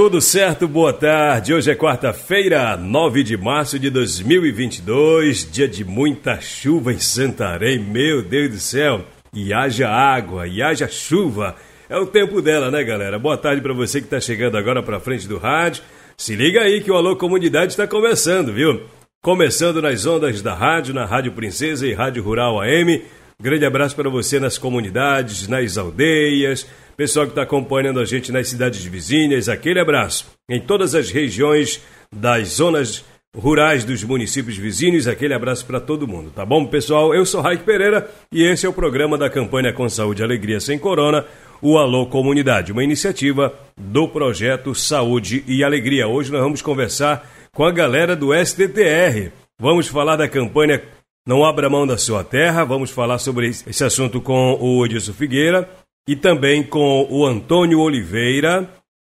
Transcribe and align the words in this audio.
Tudo 0.00 0.20
certo, 0.20 0.68
boa 0.68 0.92
tarde. 0.92 1.52
Hoje 1.52 1.72
é 1.72 1.74
quarta-feira, 1.74 2.76
9 2.76 3.24
de 3.24 3.36
março 3.36 3.80
de 3.80 3.90
2022, 3.90 5.50
dia 5.50 5.66
de 5.66 5.84
muita 5.84 6.40
chuva 6.40 6.92
em 6.92 7.00
Santarém. 7.00 7.80
Meu 7.80 8.22
Deus 8.22 8.48
do 8.48 8.58
céu! 8.60 9.04
E 9.34 9.52
haja 9.52 9.90
água, 9.90 10.46
e 10.46 10.62
haja 10.62 10.86
chuva. 10.86 11.56
É 11.88 11.98
o 11.98 12.06
tempo 12.06 12.40
dela, 12.40 12.70
né, 12.70 12.84
galera? 12.84 13.18
Boa 13.18 13.36
tarde 13.36 13.60
para 13.60 13.74
você 13.74 13.98
que 13.98 14.06
está 14.06 14.20
chegando 14.20 14.56
agora 14.56 14.84
para 14.84 15.00
frente 15.00 15.26
do 15.26 15.36
rádio. 15.36 15.82
Se 16.16 16.36
liga 16.36 16.60
aí 16.60 16.80
que 16.80 16.92
o 16.92 16.96
Alô 16.96 17.16
Comunidade 17.16 17.72
está 17.72 17.84
começando, 17.84 18.52
viu? 18.52 18.82
Começando 19.20 19.82
nas 19.82 20.06
ondas 20.06 20.40
da 20.40 20.54
rádio, 20.54 20.94
na 20.94 21.06
Rádio 21.06 21.32
Princesa 21.32 21.84
e 21.84 21.92
Rádio 21.92 22.22
Rural 22.22 22.60
AM. 22.60 23.02
Grande 23.40 23.64
abraço 23.64 23.94
para 23.94 24.10
você 24.10 24.40
nas 24.40 24.58
comunidades, 24.58 25.46
nas 25.46 25.78
aldeias 25.78 26.66
pessoal 26.98 27.26
que 27.26 27.30
está 27.30 27.42
acompanhando 27.42 28.00
a 28.00 28.04
gente 28.04 28.32
nas 28.32 28.48
cidades 28.48 28.84
vizinhas, 28.84 29.48
aquele 29.48 29.78
abraço. 29.78 30.26
Em 30.48 30.60
todas 30.60 30.96
as 30.96 31.12
regiões 31.12 31.80
das 32.12 32.48
zonas 32.54 33.04
rurais 33.36 33.84
dos 33.84 34.02
municípios 34.02 34.56
vizinhos, 34.56 35.06
aquele 35.06 35.32
abraço 35.32 35.64
para 35.64 35.78
todo 35.78 36.08
mundo, 36.08 36.32
tá 36.34 36.44
bom, 36.44 36.66
pessoal? 36.66 37.14
Eu 37.14 37.24
sou 37.24 37.40
Raik 37.40 37.62
Pereira 37.62 38.10
e 38.32 38.42
esse 38.42 38.66
é 38.66 38.68
o 38.68 38.72
programa 38.72 39.16
da 39.16 39.30
campanha 39.30 39.72
Com 39.72 39.88
Saúde 39.88 40.22
e 40.22 40.24
Alegria 40.24 40.58
Sem 40.58 40.76
Corona, 40.76 41.24
o 41.62 41.78
Alô 41.78 42.06
Comunidade, 42.06 42.72
uma 42.72 42.82
iniciativa 42.82 43.54
do 43.76 44.08
projeto 44.08 44.74
Saúde 44.74 45.44
e 45.46 45.62
Alegria. 45.62 46.08
Hoje 46.08 46.32
nós 46.32 46.42
vamos 46.42 46.60
conversar 46.60 47.30
com 47.52 47.64
a 47.64 47.70
galera 47.70 48.16
do 48.16 48.34
STTR. 48.34 49.30
Vamos 49.56 49.86
falar 49.86 50.16
da 50.16 50.28
campanha 50.28 50.82
Não 51.28 51.44
Abra 51.44 51.68
Mão 51.68 51.86
da 51.86 51.98
Sua 51.98 52.24
Terra, 52.24 52.64
vamos 52.64 52.90
falar 52.90 53.18
sobre 53.18 53.48
esse 53.48 53.84
assunto 53.84 54.18
com 54.18 54.56
o 54.58 54.82
Edilson 54.86 55.12
Figueira 55.12 55.68
e 56.08 56.16
também 56.16 56.62
com 56.62 57.06
o 57.10 57.26
Antônio 57.26 57.80
Oliveira, 57.80 58.66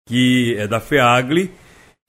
que 0.08 0.56
é 0.56 0.66
da 0.66 0.80
FEAGLE. 0.80 1.52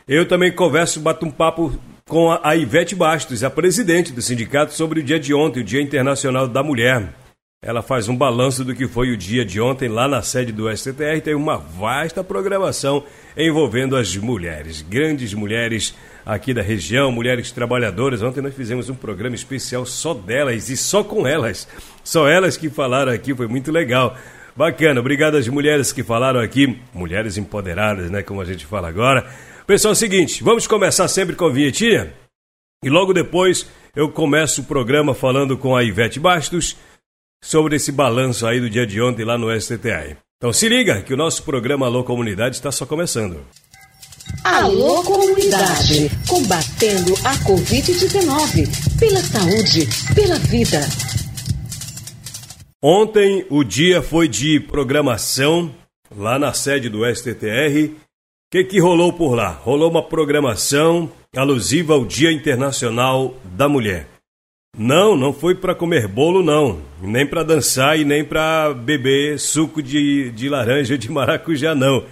Eu 0.08 0.25
também 0.25 0.49
converso, 0.49 1.02
bato 1.02 1.25
um 1.25 1.30
papo 1.30 1.77
com 2.08 2.31
a 2.31 2.55
Ivete 2.55 2.95
Bastos, 2.95 3.44
a 3.44 3.49
presidente 3.49 4.14
do 4.14 4.22
sindicato, 4.22 4.73
sobre 4.73 5.02
o 5.02 5.03
dia 5.03 5.19
de 5.19 5.33
ontem, 5.33 5.59
o 5.59 5.66
Dia 5.66 5.81
Internacional 5.81 6.47
da 6.47 6.64
Mulher. 6.64 7.14
Ela 7.61 7.81
faz 7.81 8.08
um 8.08 8.16
balanço 8.16 8.64
do 8.64 8.73
que 8.73 8.87
foi 8.87 9.11
o 9.11 9.17
dia 9.17 9.43
de 9.43 9.60
ontem 9.60 9.89
lá 9.89 10.08
na 10.08 10.21
sede 10.21 10.54
do 10.54 10.73
STTR. 10.73 11.20
Tem 11.21 11.36
uma 11.36 11.58
vasta 11.58 12.23
programação 12.23 13.04
envolvendo 13.36 13.98
as 13.98 14.15
mulheres, 14.15 14.81
grandes 14.81 15.33
mulheres 15.33 15.93
aqui 16.27 16.54
da 16.54 16.61
região, 16.61 17.10
mulheres 17.10 17.54
trabalhadoras. 17.54 18.21
Ontem 18.21 18.42
nós 18.42 18.54
fizemos 18.54 18.89
um 18.89 18.95
programa 18.95 19.33
especial 19.33 19.86
só 19.86 20.14
delas 20.14 20.70
e 20.70 20.76
só 20.76 21.02
com 21.02 21.26
elas. 21.26 21.65
Só 22.04 22.27
elas 22.27 22.58
que 22.58 22.70
falaram 22.70 23.14
aqui, 23.14 23.33
foi 23.33 23.48
muito 23.48 23.71
legal. 23.71 24.17
Bacana, 24.54 24.99
obrigado 24.99 25.37
às 25.37 25.48
mulheres 25.48 25.93
que 25.93 26.04
falaram 26.04 26.42
aqui, 26.42 26.77
mulheres 26.93 27.37
empoderadas, 27.37 28.11
né, 28.11 28.23
como 28.23 28.42
a 28.42 28.45
gente 28.45 28.66
fala 28.66 28.89
agora. 28.89 29.26
Pessoal, 29.66 29.92
é 29.92 29.93
o 29.93 29.95
seguinte, 29.95 30.43
vamos 30.43 30.67
começar 30.67 31.08
sempre 31.08 31.36
com 31.36 31.45
a 31.45 31.52
vinhetinha? 31.52 32.11
E 32.83 32.89
logo 32.89 33.14
depois 33.14 33.70
eu 33.95 34.10
começo 34.10 34.61
o 34.61 34.66
programa 34.66 35.14
falando 35.14 35.58
com 35.58 35.77
a 35.77 35.83
Ivete 35.83 36.20
Bastos 36.20 36.76
sobre 37.42 37.77
esse 37.77 37.92
balanço 37.92 38.45
aí 38.45 38.60
do 38.60 38.70
dia 38.70 38.86
de 38.86 39.02
ontem 39.02 39.23
lá 39.23 39.37
no 39.37 39.49
STTI. 39.61 40.17
Então 40.37 40.52
se 40.52 40.67
liga 40.67 41.02
que 41.02 41.14
o 41.14 41.17
nosso 41.17 41.43
programa 41.43 41.86
Alô 41.86 42.04
Comunidade 42.04 42.55
está 42.55 42.71
só 42.71 42.86
começando. 42.86 43.45
Alô 44.43 45.04
Comunidade, 45.04 46.10
combatendo 46.27 47.14
a 47.23 47.36
Covid-19, 47.45 48.99
pela 48.99 49.21
saúde, 49.21 49.88
pela 50.15 50.39
vida. 50.39 50.80
Ontem 52.82 53.45
o 53.49 53.64
dia 53.64 54.02
foi 54.02 54.27
de 54.27 54.60
programação 54.60 55.73
lá 56.16 56.39
na 56.39 56.54
sede 56.54 56.89
do 56.89 57.04
STTR. 57.05 57.89
O 57.89 57.95
que, 58.52 58.64
que 58.64 58.80
rolou 58.80 59.11
por 59.11 59.36
lá? 59.36 59.49
Rolou 59.49 59.89
uma 59.89 60.04
programação 60.04 61.11
alusiva 61.36 61.93
ao 61.93 62.05
Dia 62.05 62.32
Internacional 62.32 63.36
da 63.43 63.67
Mulher. 63.67 64.08
Não, 64.77 65.17
não 65.17 65.33
foi 65.33 65.55
para 65.55 65.73
comer 65.73 66.08
bolo, 66.08 66.43
não. 66.43 66.80
Nem 67.02 67.26
para 67.26 67.43
dançar 67.43 67.99
e 67.99 68.05
nem 68.05 68.23
para 68.23 68.73
beber 68.73 69.39
suco 69.39 69.82
de, 69.82 70.30
de 70.32 70.48
laranja 70.48 70.98
de 70.98 71.11
maracujá, 71.11 71.73
não. 71.73 72.05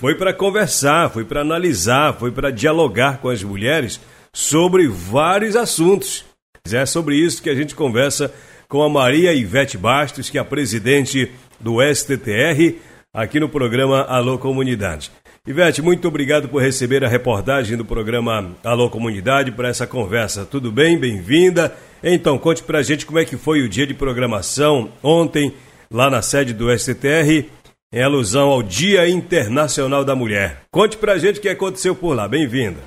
Foi 0.00 0.14
para 0.14 0.32
conversar, 0.32 1.10
foi 1.10 1.26
para 1.26 1.42
analisar, 1.42 2.14
foi 2.14 2.30
para 2.30 2.50
dialogar 2.50 3.18
com 3.18 3.28
as 3.28 3.42
mulheres 3.42 4.00
sobre 4.32 4.88
vários 4.88 5.54
assuntos. 5.54 6.24
É 6.72 6.86
sobre 6.86 7.16
isso 7.16 7.42
que 7.42 7.50
a 7.50 7.54
gente 7.54 7.74
conversa 7.74 8.32
com 8.66 8.82
a 8.82 8.88
Maria 8.88 9.34
Ivete 9.34 9.76
Bastos, 9.76 10.30
que 10.30 10.38
é 10.38 10.40
a 10.40 10.44
presidente 10.44 11.30
do 11.60 11.82
STTR, 11.82 12.76
aqui 13.12 13.38
no 13.38 13.46
programa 13.46 14.00
Alô 14.04 14.38
Comunidade. 14.38 15.10
Ivete, 15.46 15.82
muito 15.82 16.08
obrigado 16.08 16.48
por 16.48 16.62
receber 16.62 17.04
a 17.04 17.08
reportagem 17.08 17.76
do 17.76 17.84
programa 17.84 18.56
Alô 18.64 18.88
Comunidade 18.88 19.52
para 19.52 19.68
essa 19.68 19.86
conversa. 19.86 20.46
Tudo 20.46 20.72
bem? 20.72 20.96
Bem-vinda. 20.96 21.76
Então, 22.02 22.38
conte 22.38 22.62
para 22.62 22.78
a 22.78 22.82
gente 22.82 23.04
como 23.04 23.18
é 23.18 23.26
que 23.26 23.36
foi 23.36 23.60
o 23.60 23.68
dia 23.68 23.86
de 23.86 23.92
programação 23.92 24.90
ontem, 25.02 25.52
lá 25.90 26.08
na 26.08 26.22
sede 26.22 26.54
do 26.54 26.74
STTR, 26.74 27.50
em 27.92 28.04
alusão 28.04 28.50
ao 28.50 28.62
Dia 28.62 29.08
Internacional 29.08 30.04
da 30.04 30.14
Mulher. 30.14 30.58
Conte 30.70 30.96
para 30.96 31.14
a 31.14 31.18
gente 31.18 31.40
o 31.40 31.42
que 31.42 31.48
aconteceu 31.48 31.92
por 31.92 32.14
lá. 32.14 32.28
Bem-vinda. 32.28 32.78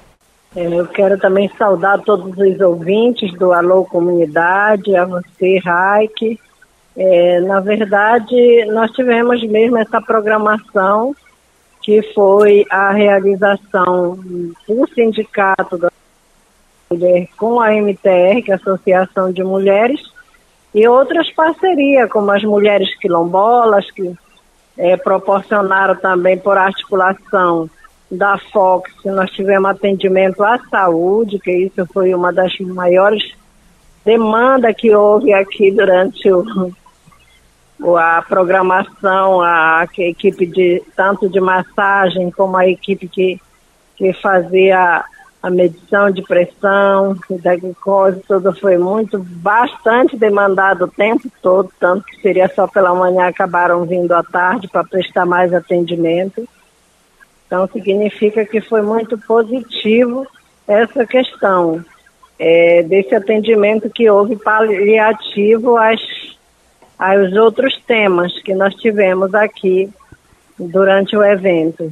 É, 0.56 0.66
eu 0.66 0.88
quero 0.88 1.18
também 1.18 1.52
saudar 1.58 2.02
todos 2.03 2.38
os 2.38 2.62
ouvintes 2.62 3.34
do 3.34 3.52
Alô 3.52 3.84
Comunidade, 3.84 4.96
a 4.96 5.03
você, 5.03 5.58
Raik. 5.58 6.40
É, 6.96 7.42
na 7.42 7.59
verdade, 7.59 8.63
nós 8.72 8.92
tivemos 8.92 9.44
mesmo 9.44 9.78
essa 9.78 10.02
programação, 10.02 11.13
que 11.81 12.02
foi 12.13 12.66
a 12.69 12.94
realização 12.94 14.16
do 14.16 14.88
Sindicato 14.96 15.78
da 15.78 15.92
Mulher 16.90 17.28
com 17.36 17.59
a 17.59 17.74
MTR, 17.74 18.42
que 18.42 18.52
é 18.52 18.53
a 18.53 18.56
Associação 18.56 19.34
de 19.34 19.44
Mulheres, 19.44 20.00
e 20.74 20.88
outras 20.88 21.30
parcerias, 21.31 22.09
como 22.09 22.31
as 22.31 22.44
Mulheres 22.44 22.97
Quilombolas, 23.00 23.92
que 23.92 24.16
é, 24.78 24.98
proporcionaram 24.98 25.96
também 25.96 26.38
por 26.38 26.58
articulação 26.58 27.70
da 28.10 28.38
Fox, 28.38 28.92
nós 29.06 29.32
tivemos 29.32 29.72
atendimento 29.72 30.44
à 30.44 30.60
saúde, 30.70 31.40
que 31.40 31.52
isso 31.52 31.86
foi 31.92 32.14
uma 32.14 32.31
das 32.31 32.56
maiores 32.60 33.24
demandas 34.06 34.75
que 34.75 34.94
houve 34.94 35.34
aqui 35.34 35.72
durante 35.72 36.30
o, 36.31 37.98
a 37.98 38.22
programação, 38.22 39.42
a, 39.42 39.88
equipe 39.98 40.46
de 40.46 40.84
tanto 40.96 41.28
de 41.28 41.40
massagem 41.40 42.30
como 42.31 42.56
a 42.56 42.68
equipe 42.68 43.08
que, 43.08 43.42
que 43.96 44.14
fazia 44.14 45.04
a 45.44 45.50
medição 45.50 46.10
de 46.10 46.22
pressão 46.22 47.18
da 47.30 47.54
glicose, 47.57 48.24
tudo 48.25 48.54
foi 48.54 48.78
muito, 48.78 49.19
bastante 49.19 50.16
demandado 50.16 50.86
o 50.86 50.88
tempo 50.88 51.30
todo, 51.42 51.69
tanto 51.78 52.06
que 52.06 52.22
seria 52.22 52.48
só 52.48 52.66
pela 52.66 52.95
manhã, 52.95 53.28
acabaram 53.28 53.84
vindo 53.84 54.13
à 54.13 54.24
tarde 54.24 54.69
para 54.69 54.86
prestar 54.86 55.25
mais 55.25 55.54
atendimento. 55.54 56.48
Então, 57.45 57.68
significa 57.68 58.45
que 58.45 58.62
foi 58.62 58.81
muito 58.81 59.18
positivo 59.18 60.25
essa 60.66 61.06
questão 61.06 61.84
é, 62.40 62.81
desse 62.84 63.13
atendimento 63.13 63.90
que 63.90 64.10
houve 64.10 64.38
paliativo 64.38 65.75
às, 65.75 66.00
aos 66.98 67.34
outros 67.34 67.78
temas 67.86 68.31
que 68.44 68.56
nós 68.56 68.74
tivemos 68.75 69.36
aqui 69.36 69.90
durante 70.57 71.18
o 71.18 71.24
evento. 71.24 71.92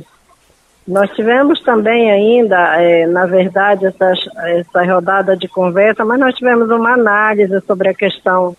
Nós 0.88 1.10
tivemos 1.12 1.62
também 1.62 2.12
ainda, 2.12 2.82
é, 2.82 3.06
na 3.06 3.26
verdade, 3.26 3.86
essa, 3.86 4.14
essa 4.48 4.84
rodada 4.84 5.38
de 5.38 5.48
conversa, 5.48 6.04
mas 6.04 6.20
nós 6.20 6.36
tivemos 6.36 6.70
uma 6.70 6.94
análise 6.94 7.62
sobre 7.62 7.90
a 7.90 7.94
questão 7.94 8.56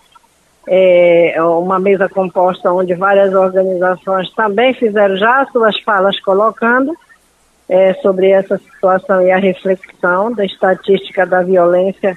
é, 0.67 1.35
uma 1.43 1.79
mesa 1.79 2.09
composta 2.09 2.73
onde 2.73 2.95
várias 2.95 3.35
organizações 3.35 4.33
também 4.35 4.73
fizeram 4.75 5.17
já 5.17 5.45
suas 5.47 5.79
falas 5.81 6.19
colocando 6.21 6.97
é, 7.69 7.95
sobre 7.95 8.31
essa 8.31 8.59
situação 8.59 9.23
e 9.23 9.31
a 9.31 9.39
reflexão 9.39 10.33
da 10.33 10.45
estatística 10.45 11.27
da 11.27 11.43
violência 11.43 12.17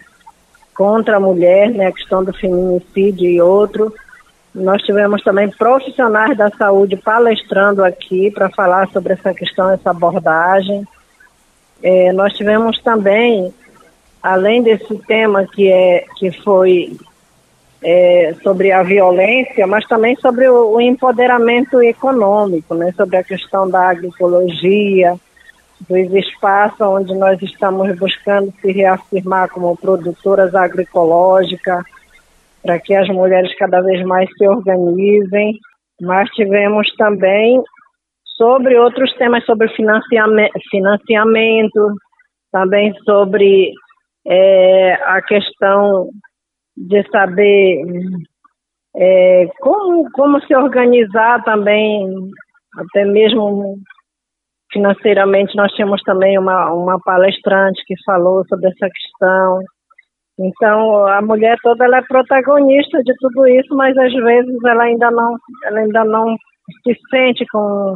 contra 0.75 1.17
a 1.17 1.19
mulher, 1.19 1.69
né, 1.69 1.87
a 1.87 1.91
questão 1.91 2.23
do 2.23 2.33
feminicídio 2.33 3.29
e 3.29 3.41
outro. 3.41 3.93
Nós 4.55 4.81
tivemos 4.83 5.21
também 5.21 5.49
profissionais 5.49 6.37
da 6.37 6.49
saúde 6.49 6.95
palestrando 6.95 7.83
aqui 7.83 8.31
para 8.31 8.49
falar 8.49 8.87
sobre 8.87 9.11
essa 9.11 9.33
questão, 9.33 9.69
essa 9.69 9.89
abordagem. 9.89 10.87
É, 11.83 12.13
nós 12.13 12.31
tivemos 12.33 12.81
também, 12.81 13.53
além 14.23 14.63
desse 14.63 14.97
tema 14.99 15.45
que, 15.45 15.69
é, 15.69 16.05
que 16.17 16.31
foi 16.41 16.95
é, 17.83 18.33
sobre 18.41 18.71
a 18.71 18.81
violência, 18.81 19.67
mas 19.67 19.85
também 19.87 20.15
sobre 20.15 20.47
o, 20.47 20.75
o, 20.75 20.79
empoderamento 20.79 21.81
econômico, 21.81 22.75
né, 22.75 22.93
sobre 22.95 23.17
a 23.17 23.23
questão 23.25 23.69
da 23.69 23.89
agroecologia, 23.89 25.19
dos 25.81 26.13
espaços 26.13 26.79
onde 26.79 27.13
nós 27.13 27.41
estamos 27.41 27.93
buscando 27.99 28.53
se 28.61 28.71
reafirmar 28.71 29.49
como 29.49 29.75
produtoras 29.75 30.55
agroecológicas, 30.55 31.83
para 32.65 32.79
que 32.79 32.95
as 32.95 33.07
mulheres 33.09 33.55
cada 33.57 33.81
vez 33.81 34.03
mais 34.05 34.29
se 34.37 34.47
organizem. 34.47 35.57
Mas 36.01 36.29
tivemos 36.31 36.91
também 36.97 37.61
sobre 38.37 38.77
outros 38.77 39.13
temas, 39.13 39.45
sobre 39.45 39.69
financiamento, 39.69 40.51
financiamento 40.69 41.95
também 42.51 42.93
sobre 43.03 43.73
é, 44.25 44.93
a 44.93 45.21
questão 45.21 46.09
de 46.75 47.03
saber 47.09 47.83
é, 48.95 49.47
como, 49.59 50.09
como 50.11 50.41
se 50.41 50.55
organizar 50.55 51.43
também, 51.43 52.07
até 52.77 53.05
mesmo 53.05 53.77
financeiramente. 54.71 55.55
Nós 55.55 55.71
tínhamos 55.73 56.01
também 56.03 56.37
uma, 56.37 56.71
uma 56.73 56.99
palestrante 56.99 57.83
que 57.85 57.95
falou 58.05 58.45
sobre 58.47 58.67
essa 58.69 58.89
questão. 58.89 59.59
Então, 60.37 61.07
a 61.07 61.21
mulher 61.21 61.57
toda 61.63 61.85
ela 61.85 61.97
é 61.99 62.01
protagonista 62.01 63.01
de 63.03 63.13
tudo 63.19 63.47
isso, 63.47 63.73
mas 63.75 63.97
às 63.97 64.13
vezes 64.13 64.63
ela 64.65 64.83
ainda 64.83 65.09
não, 65.09 65.37
ela 65.63 65.79
ainda 65.79 66.03
não 66.03 66.35
se 66.83 66.97
sente 67.09 67.45
com 67.51 67.95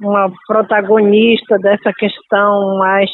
uma 0.00 0.30
protagonista 0.46 1.58
dessa 1.58 1.92
questão 1.92 2.78
mais 2.78 3.10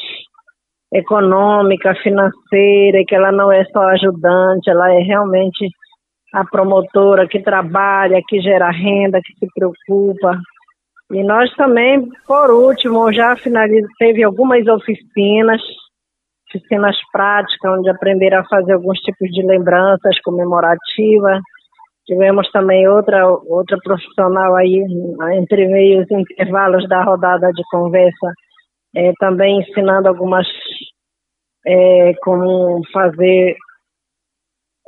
econômica, 0.93 1.95
financeira, 2.03 3.03
que 3.07 3.15
ela 3.15 3.31
não 3.31 3.51
é 3.51 3.63
só 3.65 3.81
ajudante, 3.89 4.69
ela 4.69 4.93
é 4.93 4.99
realmente 4.99 5.67
a 6.33 6.45
promotora 6.45 7.27
que 7.27 7.39
trabalha, 7.39 8.21
que 8.27 8.39
gera 8.41 8.69
renda, 8.69 9.21
que 9.23 9.33
se 9.33 9.47
preocupa. 9.53 10.37
E 11.11 11.23
nós 11.23 11.53
também, 11.55 12.07
por 12.25 12.49
último, 12.51 13.11
já 13.11 13.35
finaliz... 13.35 13.85
teve 13.97 14.23
algumas 14.23 14.65
oficinas, 14.67 15.61
oficinas 16.55 16.97
práticas, 17.11 17.71
onde 17.79 17.89
aprenderam 17.89 18.39
a 18.39 18.45
fazer 18.45 18.73
alguns 18.73 18.99
tipos 18.99 19.29
de 19.29 19.41
lembranças 19.41 20.19
comemorativas. 20.21 21.39
Tivemos 22.05 22.49
também 22.51 22.87
outra, 22.87 23.27
outra 23.27 23.77
profissional 23.83 24.55
aí, 24.55 24.83
entre 25.33 25.67
meios 25.67 26.09
intervalos 26.11 26.87
da 26.89 27.03
rodada 27.03 27.51
de 27.51 27.63
conversa, 27.71 28.33
é, 28.95 29.11
também 29.19 29.59
ensinando 29.59 30.09
algumas 30.09 30.47
é, 31.65 32.13
como 32.21 32.81
fazer 32.91 33.55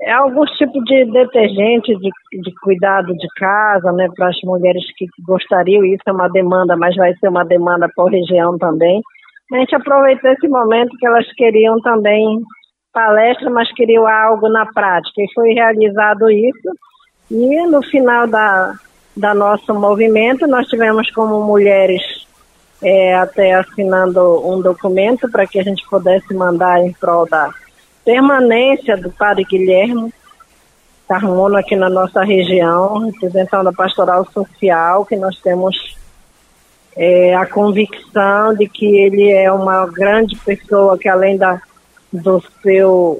é, 0.02 0.12
alguns 0.12 0.50
tipos 0.58 0.84
de 0.86 1.06
detergente 1.06 1.96
de, 1.96 2.10
de 2.42 2.54
cuidado 2.62 3.14
de 3.14 3.28
casa, 3.38 3.92
né, 3.94 4.10
para 4.16 4.30
as 4.30 4.38
mulheres 4.44 4.84
que 4.98 5.06
gostariam, 5.26 5.86
isso 5.86 6.04
é 6.08 6.12
uma 6.12 6.28
demanda, 6.30 6.76
mas 6.76 6.96
vai 6.96 7.14
ser 7.16 7.30
uma 7.30 7.46
demanda 7.46 7.88
por 7.96 8.12
região 8.12 8.58
também. 8.58 9.02
A 9.52 9.58
gente 9.58 9.76
aproveitou 9.76 10.32
esse 10.32 10.48
momento 10.48 10.98
que 10.98 11.06
elas 11.06 11.26
queriam 11.34 11.80
também 11.82 12.42
palestra, 12.92 13.50
mas 13.50 13.72
queriam 13.74 14.08
algo 14.08 14.48
na 14.50 14.66
prática, 14.68 15.22
e 15.22 15.34
foi 15.34 15.54
realizado 15.54 16.30
isso. 16.30 16.70
E 17.30 17.66
no 17.68 17.82
final 17.84 18.28
da, 18.28 18.76
da 19.18 19.34
nosso 19.34 19.74
movimento, 19.74 20.48
nós 20.48 20.68
tivemos 20.68 21.10
como 21.12 21.44
mulheres 21.44 22.02
é, 22.82 23.16
até 23.16 23.54
assinando 23.54 24.48
um 24.48 24.62
documento 24.62 25.30
para 25.32 25.48
que 25.48 25.60
a 25.60 25.64
gente 25.64 25.84
pudesse 25.90 26.34
mandar 26.34 26.80
em 26.80 26.92
prol 26.94 27.28
da 27.28 27.50
permanência 28.06 28.98
do 28.98 29.10
padre 29.12 29.46
Guilherme 29.46 30.14
Carmono 31.08 31.58
aqui 31.58 31.76
na 31.76 31.90
nossa 31.90 32.24
região, 32.24 33.00
representando 33.00 33.68
a 33.68 33.74
pastoral 33.74 34.26
social, 34.32 35.06
que 35.06 35.16
nós 35.16 35.40
temos 35.42 35.98
é, 36.96 37.36
a 37.36 37.46
convicção 37.46 38.54
de 38.54 38.68
que 38.68 38.86
ele 38.86 39.32
é 39.32 39.52
uma 39.52 39.86
grande 39.88 40.36
pessoa 40.38 40.98
que 40.98 41.10
além 41.10 41.38
da, 41.38 41.62
do 42.12 42.42
seu 42.62 43.20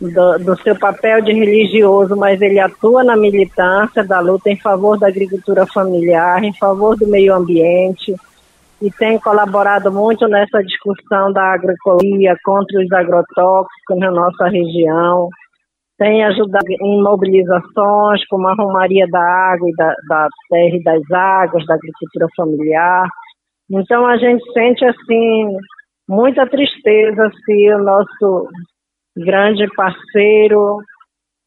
do, 0.00 0.38
do, 0.38 0.62
seu 0.62 0.76
papel 0.76 1.22
de 1.22 1.32
religioso, 1.32 2.14
mas 2.16 2.40
ele 2.42 2.60
atua 2.60 3.02
na 3.02 3.16
militância 3.16 4.04
da 4.04 4.20
luta 4.20 4.50
em 4.50 4.56
favor 4.58 4.98
da 4.98 5.08
agricultura 5.08 5.66
familiar, 5.66 6.44
em 6.44 6.52
favor 6.52 6.96
do 6.96 7.06
meio 7.06 7.34
ambiente, 7.34 8.14
e 8.80 8.90
tem 8.90 9.18
colaborado 9.18 9.90
muito 9.90 10.28
nessa 10.28 10.62
discussão 10.62 11.32
da 11.32 11.54
agroecologia 11.54 12.36
contra 12.44 12.78
os 12.78 12.92
agrotóxicos 12.92 13.98
na 13.98 14.10
nossa 14.10 14.48
região. 14.48 15.30
Tem 15.98 16.24
ajudado 16.24 16.66
em 16.68 17.02
mobilizações 17.02 18.26
como 18.28 18.46
a 18.48 18.54
Romaria 18.54 19.06
da 19.08 19.20
Água 19.20 19.68
e 19.68 19.74
da, 19.74 19.94
da 20.08 20.28
Terra 20.50 20.76
e 20.76 20.82
das 20.82 21.10
Águas, 21.10 21.66
da 21.66 21.74
agricultura 21.74 22.26
familiar. 22.36 23.08
Então 23.70 24.06
a 24.06 24.16
gente 24.16 24.44
sente 24.52 24.84
assim 24.84 25.56
muita 26.08 26.46
tristeza 26.46 27.30
se 27.44 27.74
o 27.74 27.78
nosso 27.78 28.48
grande 29.16 29.66
parceiro, 29.74 30.78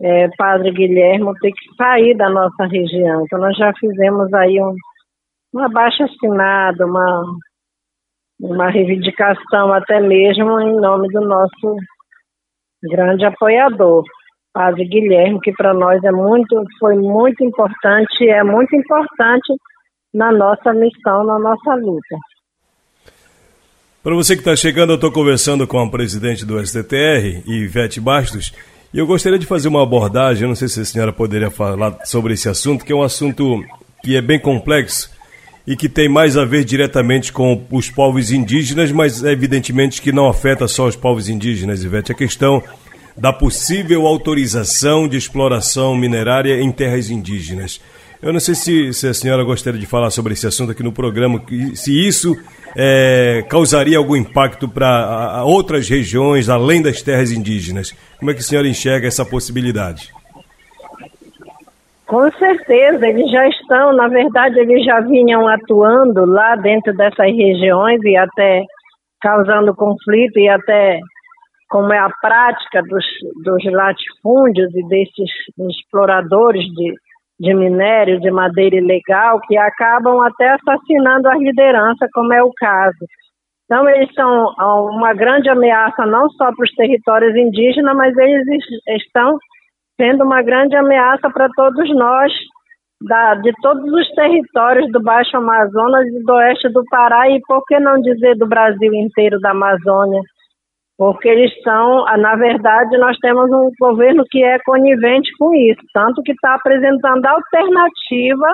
é, 0.01 0.27
Padre 0.37 0.71
Guilherme, 0.71 1.31
ter 1.39 1.51
que 1.51 1.75
sair 1.75 2.15
da 2.15 2.29
nossa 2.29 2.65
região. 2.65 3.23
Então 3.23 3.39
nós 3.39 3.55
já 3.55 3.71
fizemos 3.79 4.33
aí 4.33 4.59
um, 4.61 4.75
um 5.53 5.59
abaixo 5.59 6.03
assinado, 6.03 6.85
uma, 6.85 7.23
uma 8.41 8.69
reivindicação 8.69 9.71
até 9.73 9.99
mesmo 9.99 10.59
em 10.59 10.75
nome 10.79 11.07
do 11.09 11.21
nosso 11.21 11.75
grande 12.83 13.25
apoiador, 13.25 14.03
Padre 14.53 14.85
Guilherme, 14.85 15.39
que 15.41 15.51
para 15.53 15.73
nós 15.73 16.03
é 16.03 16.11
muito, 16.11 16.63
foi 16.79 16.95
muito 16.95 17.43
importante, 17.43 18.29
é 18.29 18.43
muito 18.43 18.75
importante 18.75 19.53
na 20.13 20.31
nossa 20.31 20.73
missão, 20.73 21.23
na 21.23 21.39
nossa 21.39 21.75
luta. 21.75 22.17
Para 24.01 24.15
você 24.15 24.35
que 24.35 24.41
está 24.41 24.55
chegando, 24.55 24.91
eu 24.91 24.95
estou 24.95 25.11
conversando 25.11 25.67
com 25.67 25.79
a 25.79 25.89
presidente 25.89 26.45
do 26.45 26.65
STTR, 26.65 27.43
Ivete 27.45 27.99
Bastos, 27.99 28.53
e 28.93 28.97
eu 28.97 29.05
gostaria 29.05 29.37
de 29.37 29.45
fazer 29.45 29.67
uma 29.67 29.83
abordagem, 29.83 30.47
não 30.47 30.55
sei 30.55 30.67
se 30.67 30.81
a 30.81 30.85
senhora 30.85 31.13
poderia 31.13 31.51
falar 31.51 32.05
sobre 32.05 32.33
esse 32.33 32.49
assunto, 32.49 32.83
que 32.83 32.91
é 32.91 32.95
um 32.95 33.03
assunto 33.03 33.63
que 34.01 34.15
é 34.15 34.21
bem 34.21 34.39
complexo, 34.39 35.11
e 35.67 35.75
que 35.75 35.87
tem 35.87 36.09
mais 36.09 36.35
a 36.35 36.45
ver 36.45 36.63
diretamente 36.63 37.31
com 37.31 37.63
os 37.69 37.91
povos 37.91 38.31
indígenas, 38.31 38.91
mas 38.91 39.23
evidentemente 39.23 40.01
que 40.01 40.11
não 40.11 40.27
afeta 40.27 40.67
só 40.67 40.87
os 40.87 40.95
povos 40.95 41.29
indígenas, 41.29 41.83
Ivete. 41.83 42.11
A 42.11 42.15
questão 42.15 42.63
da 43.19 43.33
possível 43.33 44.07
autorização 44.07 45.07
de 45.07 45.17
exploração 45.17 45.95
minerária 45.95 46.61
em 46.61 46.71
terras 46.71 47.09
indígenas. 47.09 47.81
Eu 48.21 48.33
não 48.33 48.39
sei 48.39 48.55
se, 48.55 48.93
se 48.93 49.07
a 49.07 49.13
senhora 49.13 49.43
gostaria 49.43 49.79
de 49.79 49.85
falar 49.85 50.09
sobre 50.09 50.33
esse 50.33 50.45
assunto 50.45 50.71
aqui 50.71 50.83
no 50.83 50.91
programa, 50.91 51.41
se 51.73 52.07
isso 52.07 52.35
é, 52.75 53.45
causaria 53.49 53.97
algum 53.97 54.15
impacto 54.15 54.67
para 54.67 55.43
outras 55.45 55.89
regiões 55.89 56.49
além 56.49 56.81
das 56.81 57.01
terras 57.01 57.31
indígenas. 57.31 57.93
Como 58.17 58.29
é 58.31 58.33
que 58.33 58.41
a 58.41 58.43
senhora 58.43 58.67
enxerga 58.67 59.07
essa 59.07 59.25
possibilidade? 59.25 60.11
Com 62.05 62.29
certeza, 62.31 63.07
eles 63.07 63.29
já 63.31 63.47
estão, 63.47 63.93
na 63.93 64.07
verdade, 64.07 64.59
eles 64.59 64.83
já 64.83 64.99
vinham 65.01 65.47
atuando 65.47 66.25
lá 66.25 66.55
dentro 66.55 66.91
dessas 66.95 67.27
regiões 67.35 68.01
e 68.03 68.17
até 68.17 68.63
causando 69.21 69.75
conflito 69.75 70.39
e 70.39 70.49
até 70.49 70.99
como 71.69 71.93
é 71.93 71.99
a 71.99 72.09
prática 72.21 72.81
dos, 72.81 73.05
dos 73.43 73.63
latifúndios 73.71 74.73
e 74.75 74.87
desses 74.87 75.29
exploradores 75.69 76.65
de, 76.65 76.93
de 77.39 77.53
minério, 77.53 78.19
de 78.19 78.31
madeira 78.31 78.75
ilegal, 78.75 79.39
que 79.41 79.55
acabam 79.57 80.19
até 80.21 80.49
assassinando 80.49 81.29
a 81.29 81.35
liderança, 81.35 82.07
como 82.13 82.33
é 82.33 82.43
o 82.43 82.51
caso. 82.57 82.97
Então, 83.65 83.87
eles 83.87 84.11
são 84.15 84.55
uma 84.95 85.13
grande 85.13 85.47
ameaça 85.47 86.03
não 86.07 86.27
só 86.31 86.51
para 86.55 86.63
os 86.63 86.73
territórios 86.73 87.35
indígenas, 87.35 87.95
mas 87.95 88.17
eles 88.17 88.43
estão 88.87 89.37
sendo 89.95 90.23
uma 90.23 90.41
grande 90.41 90.75
ameaça 90.75 91.29
para 91.29 91.47
todos 91.55 91.87
nós, 91.95 92.33
da, 93.01 93.35
de 93.35 93.53
todos 93.61 93.85
os 93.93 94.09
territórios 94.15 94.91
do 94.91 94.99
Baixo 95.01 95.37
Amazonas 95.37 96.07
e 96.07 96.23
do 96.23 96.33
oeste 96.33 96.67
do 96.69 96.83
Pará, 96.89 97.29
e 97.29 97.39
por 97.47 97.63
que 97.65 97.79
não 97.79 98.01
dizer 98.01 98.35
do 98.37 98.47
Brasil 98.47 98.91
inteiro, 98.93 99.39
da 99.39 99.51
Amazônia? 99.51 100.21
Porque 100.99 101.29
eles 101.29 101.49
são, 101.63 102.03
na 102.17 102.35
verdade, 102.35 102.97
nós 102.97 103.17
temos 103.19 103.49
um 103.49 103.71
governo 103.79 104.25
que 104.29 104.43
é 104.43 104.59
conivente 104.59 105.31
com 105.39 105.55
isso, 105.55 105.81
tanto 105.93 106.21
que 106.21 106.33
está 106.33 106.55
apresentando 106.55 107.25
alternativa 107.25 108.53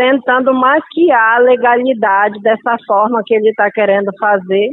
tentando 0.00 0.54
maquiar 0.54 1.36
a 1.36 1.40
legalidade 1.40 2.40
dessa 2.40 2.74
forma 2.86 3.22
que 3.26 3.34
ele 3.34 3.50
está 3.50 3.70
querendo 3.70 4.10
fazer, 4.18 4.70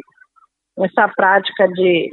essa 0.80 1.10
prática 1.10 1.68
de, 1.68 2.10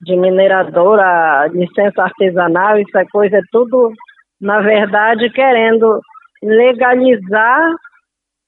de 0.00 0.16
mineradora, 0.16 1.46
licença 1.52 2.02
artesanal, 2.02 2.76
isso 2.80 2.98
é 2.98 3.04
coisa, 3.12 3.36
é 3.36 3.42
tudo, 3.52 3.92
na 4.40 4.60
verdade, 4.60 5.30
querendo 5.30 6.00
legalizar 6.42 7.76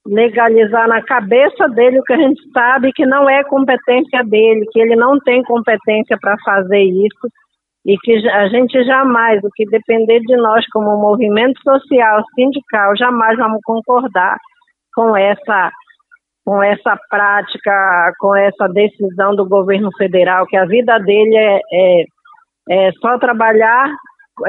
legalizar 0.05 0.87
na 0.87 1.01
cabeça 1.03 1.67
dele 1.69 1.99
o 1.99 2.03
que 2.03 2.13
a 2.13 2.17
gente 2.17 2.41
sabe 2.51 2.91
que 2.93 3.05
não 3.05 3.29
é 3.29 3.43
competência 3.43 4.23
dele, 4.23 4.65
que 4.71 4.79
ele 4.79 4.95
não 4.95 5.19
tem 5.19 5.43
competência 5.43 6.17
para 6.19 6.35
fazer 6.43 6.81
isso 6.81 7.29
e 7.85 7.97
que 7.97 8.29
a 8.29 8.47
gente 8.47 8.83
jamais, 8.83 9.43
o 9.43 9.49
que 9.55 9.65
depender 9.65 10.19
de 10.19 10.35
nós 10.37 10.65
como 10.71 11.01
movimento 11.01 11.59
social, 11.61 12.23
sindical, 12.35 12.95
jamais 12.95 13.37
vamos 13.37 13.59
concordar 13.63 14.37
com 14.93 15.15
essa 15.15 15.71
com 16.43 16.61
essa 16.61 16.97
prática, 17.07 18.13
com 18.19 18.35
essa 18.35 18.67
decisão 18.67 19.35
do 19.35 19.47
governo 19.47 19.89
federal, 19.95 20.47
que 20.47 20.57
a 20.57 20.65
vida 20.65 20.97
dele 20.97 21.37
é, 21.37 21.59
é, 21.71 22.03
é 22.69 22.91
só 22.93 23.19
trabalhar, 23.19 23.91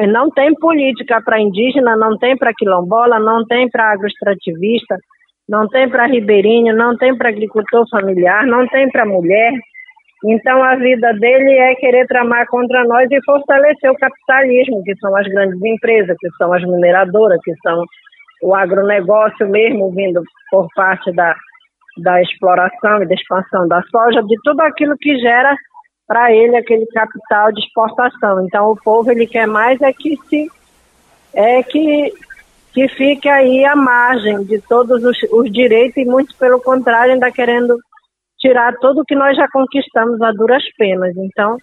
não 0.09 0.31
tem 0.31 0.55
política 0.55 1.21
para 1.23 1.39
indígena, 1.39 1.95
não 1.95 2.17
tem 2.17 2.35
para 2.37 2.55
quilombola, 2.57 3.19
não 3.19 3.45
tem 3.45 3.69
para 3.69 3.93
agroextrativista, 3.93 4.97
não 5.53 5.69
tem 5.69 5.87
para 5.87 6.07
ribeirinho, 6.07 6.75
não 6.75 6.97
tem 6.97 7.15
para 7.15 7.29
agricultor 7.29 7.87
familiar, 7.91 8.47
não 8.47 8.67
tem 8.69 8.89
para 8.91 9.05
mulher. 9.05 9.53
Então 10.25 10.65
a 10.65 10.77
vida 10.77 11.13
dele 11.13 11.53
é 11.59 11.75
querer 11.75 12.07
tramar 12.07 12.47
contra 12.47 12.83
nós 12.85 13.07
e 13.11 13.23
fortalecer 13.23 13.91
o 13.91 13.99
capitalismo, 13.99 14.83
que 14.83 14.97
são 14.97 15.15
as 15.15 15.29
grandes 15.29 15.63
empresas, 15.63 16.17
que 16.19 16.31
são 16.39 16.55
as 16.55 16.63
mineradoras, 16.63 17.39
que 17.45 17.53
são 17.63 17.85
o 18.45 18.55
agronegócio 18.55 19.47
mesmo 19.47 19.91
vindo 19.91 20.23
por 20.51 20.67
parte 20.75 21.13
da, 21.13 21.37
da 21.99 22.23
exploração 22.23 23.03
e 23.03 23.07
da 23.07 23.15
expansão 23.15 23.69
da 23.69 23.83
soja, 23.91 24.23
de 24.23 24.37
tudo 24.43 24.61
aquilo 24.63 24.97
que 24.97 25.19
gera 25.19 25.55
para 26.09 26.33
ele 26.33 26.57
aquele 26.57 26.87
capital 26.87 27.53
de 27.53 27.61
exportação. 27.61 28.43
Então 28.47 28.71
o 28.71 28.77
povo 28.83 29.11
ele 29.11 29.27
quer 29.27 29.47
mais 29.47 29.79
é 29.83 29.93
que 29.93 30.17
se 30.29 30.49
é 31.35 31.63
que 31.63 32.11
que 32.73 32.89
fique 32.89 33.29
aí 33.29 33.65
à 33.65 33.77
margem 33.77 34.45
de 34.45 34.61
todos 34.63 35.05
os, 35.05 35.17
os 35.31 35.53
direitos 35.53 35.97
e 35.97 36.05
muito 36.05 36.35
pelo 36.37 36.61
contrário 36.61 37.15
ainda 37.15 37.31
querendo 37.31 37.77
tirar 38.39 38.75
tudo 38.79 39.05
que 39.05 39.15
nós 39.15 39.37
já 39.37 39.47
conquistamos 39.51 40.21
a 40.21 40.33
duras 40.33 40.65
penas. 40.77 41.15
Então, 41.17 41.57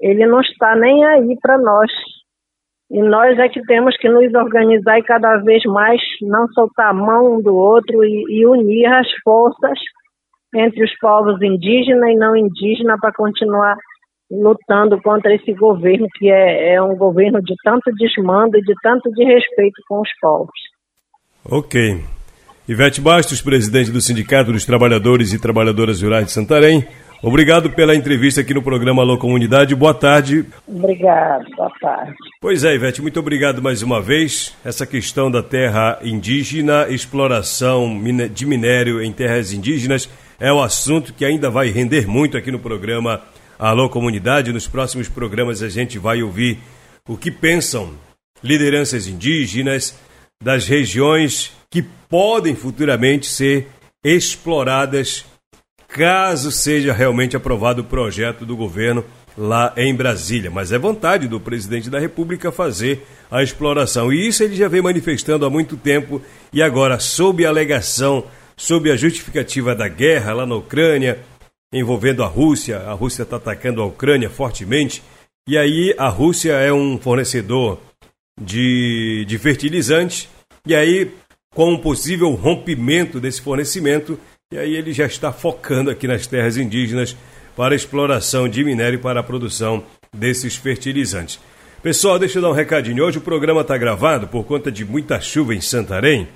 ele 0.00 0.26
não 0.26 0.40
está 0.40 0.74
nem 0.76 1.04
aí 1.04 1.36
para 1.40 1.58
nós. 1.58 1.90
E 2.90 3.02
nós 3.02 3.38
é 3.38 3.48
que 3.48 3.60
temos 3.62 3.96
que 3.96 4.08
nos 4.08 4.32
organizar 4.34 4.98
e 4.98 5.02
cada 5.02 5.38
vez 5.38 5.62
mais 5.64 6.00
não 6.22 6.46
soltar 6.48 6.90
a 6.90 6.94
mão 6.94 7.34
um 7.34 7.42
do 7.42 7.54
outro 7.54 8.04
e, 8.04 8.24
e 8.28 8.46
unir 8.46 8.86
as 8.86 9.08
forças 9.24 9.78
entre 10.54 10.84
os 10.84 10.96
povos 10.98 11.42
indígenas 11.42 12.10
e 12.10 12.14
não 12.14 12.36
indígenas 12.36 12.98
para 13.00 13.12
continuar 13.12 13.76
lutando 14.30 15.00
contra 15.02 15.34
esse 15.34 15.52
governo 15.54 16.06
que 16.18 16.30
é, 16.30 16.74
é 16.74 16.82
um 16.82 16.96
governo 16.96 17.40
de 17.42 17.54
tanto 17.62 17.90
desmando 17.92 18.58
e 18.58 18.62
de 18.62 18.74
tanto 18.82 19.10
de 19.12 19.24
respeito 19.24 19.82
com 19.88 20.00
os 20.00 20.10
povos. 20.20 20.58
Ok. 21.44 22.00
Ivete 22.68 23.00
Bastos, 23.00 23.40
presidente 23.40 23.92
do 23.92 24.00
Sindicato 24.00 24.52
dos 24.52 24.64
Trabalhadores 24.64 25.32
e 25.32 25.38
Trabalhadoras 25.38 26.02
Rurais 26.02 26.26
de 26.26 26.32
Santarém, 26.32 26.84
obrigado 27.22 27.70
pela 27.70 27.94
entrevista 27.94 28.40
aqui 28.40 28.52
no 28.52 28.60
programa 28.60 29.02
Alô 29.02 29.16
Comunidade. 29.16 29.72
Boa 29.72 29.94
tarde. 29.94 30.44
Obrigado, 30.66 31.44
boa 31.56 31.70
tarde. 31.80 32.12
Pois 32.40 32.64
é, 32.64 32.74
Ivete, 32.74 33.00
muito 33.00 33.20
obrigado 33.20 33.62
mais 33.62 33.82
uma 33.82 34.02
vez. 34.02 34.56
Essa 34.64 34.84
questão 34.84 35.30
da 35.30 35.44
terra 35.44 36.00
indígena, 36.02 36.88
exploração 36.88 37.96
de 38.32 38.44
minério 38.44 39.00
em 39.00 39.12
terras 39.12 39.52
indígenas, 39.52 40.10
é 40.40 40.52
um 40.52 40.60
assunto 40.60 41.14
que 41.14 41.24
ainda 41.24 41.48
vai 41.48 41.68
render 41.68 42.08
muito 42.08 42.36
aqui 42.36 42.50
no 42.50 42.58
programa 42.58 43.22
Alô 43.58 43.88
Comunidade. 43.88 44.52
Nos 44.52 44.68
próximos 44.68 45.08
programas 45.08 45.62
a 45.62 45.68
gente 45.70 45.98
vai 45.98 46.22
ouvir 46.22 46.58
o 47.08 47.16
que 47.16 47.30
pensam 47.30 47.94
lideranças 48.44 49.06
indígenas 49.06 49.94
das 50.42 50.66
regiões 50.66 51.52
que 51.70 51.82
podem 52.06 52.54
futuramente 52.54 53.26
ser 53.26 53.68
exploradas 54.04 55.24
caso 55.88 56.52
seja 56.52 56.92
realmente 56.92 57.34
aprovado 57.34 57.80
o 57.80 57.84
projeto 57.84 58.44
do 58.44 58.54
governo 58.54 59.02
lá 59.38 59.72
em 59.74 59.94
Brasília. 59.94 60.50
Mas 60.50 60.70
é 60.70 60.78
vontade 60.78 61.26
do 61.26 61.40
presidente 61.40 61.88
da 61.88 61.98
República 61.98 62.52
fazer 62.52 63.06
a 63.30 63.42
exploração. 63.42 64.12
E 64.12 64.28
isso 64.28 64.42
ele 64.42 64.54
já 64.54 64.68
vem 64.68 64.82
manifestando 64.82 65.46
há 65.46 65.50
muito 65.50 65.78
tempo 65.78 66.20
e 66.52 66.62
agora, 66.62 66.98
sob 66.98 67.46
a 67.46 67.48
alegação, 67.48 68.26
sob 68.54 68.90
a 68.90 68.96
justificativa 68.96 69.74
da 69.74 69.88
guerra 69.88 70.34
lá 70.34 70.44
na 70.44 70.56
Ucrânia, 70.56 71.20
envolvendo 71.72 72.22
a 72.22 72.26
Rússia. 72.26 72.78
A 72.78 72.92
Rússia 72.92 73.22
está 73.22 73.36
atacando 73.36 73.82
a 73.82 73.86
Ucrânia 73.86 74.30
fortemente. 74.30 75.02
E 75.48 75.56
aí 75.56 75.94
a 75.96 76.08
Rússia 76.08 76.52
é 76.52 76.72
um 76.72 76.98
fornecedor 76.98 77.78
de, 78.40 79.24
de. 79.26 79.38
E 80.66 80.74
aí, 80.74 81.12
com 81.54 81.72
um 81.72 81.78
possível 81.78 82.30
rompimento 82.32 83.20
desse 83.20 83.40
fornecimento, 83.40 84.18
e 84.52 84.58
aí 84.58 84.74
ele 84.74 84.92
já 84.92 85.06
está 85.06 85.32
focando 85.32 85.90
aqui 85.90 86.06
nas 86.06 86.26
terras 86.26 86.56
indígenas 86.56 87.16
para 87.56 87.74
exploração 87.74 88.48
de 88.48 88.62
minério 88.62 88.98
para 88.98 89.20
a 89.20 89.22
produção 89.22 89.84
desses 90.12 90.56
fertilizantes. 90.56 91.40
Pessoal, 91.82 92.18
deixa 92.18 92.38
eu 92.38 92.42
dar 92.42 92.50
um 92.50 92.54
recadinho. 92.54 93.04
Hoje 93.04 93.18
o 93.18 93.20
programa 93.20 93.60
está 93.60 93.78
gravado 93.78 94.26
por 94.26 94.44
conta 94.44 94.72
de 94.72 94.84
muita 94.84 95.20
chuva 95.20 95.54
em 95.54 95.60
Santarém. 95.60 96.28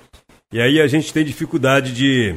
E 0.51 0.61
aí 0.61 0.79
a 0.79 0.87
gente 0.87 1.11
tem 1.11 1.23
dificuldade 1.23 1.93
de 1.93 2.35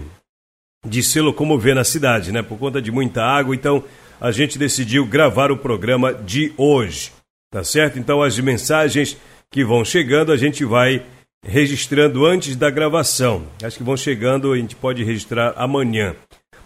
de 0.85 1.03
se 1.03 1.21
locomover 1.21 1.75
na 1.75 1.85
cidade, 1.85 2.33
né? 2.33 2.43
Por 2.43 2.59
conta 2.59 2.81
de 2.81 2.91
muita 2.91 3.23
água, 3.23 3.55
então 3.55 3.83
a 4.21 4.31
gente 4.31 4.59
decidiu 4.59 5.07
gravar 5.07 5.51
o 5.51 5.57
programa 5.57 6.13
de 6.13 6.53
hoje, 6.57 7.13
tá 7.51 7.65
certo? 7.65 7.99
Então 7.99 8.23
as 8.23 8.39
mensagens 8.39 9.17
que 9.51 9.65
vão 9.65 9.85
chegando 9.85 10.33
a 10.33 10.37
gente 10.37 10.65
vai 10.65 11.03
registrando 11.45 12.25
antes 12.25 12.57
da 12.57 12.71
gravação. 12.71 13.45
Acho 13.63 13.79
que 13.79 13.85
vão 13.85 13.97
chegando, 13.97 14.53
a 14.53 14.57
gente 14.57 14.75
pode 14.75 15.05
registrar 15.05 15.53
amanhã. 15.57 16.17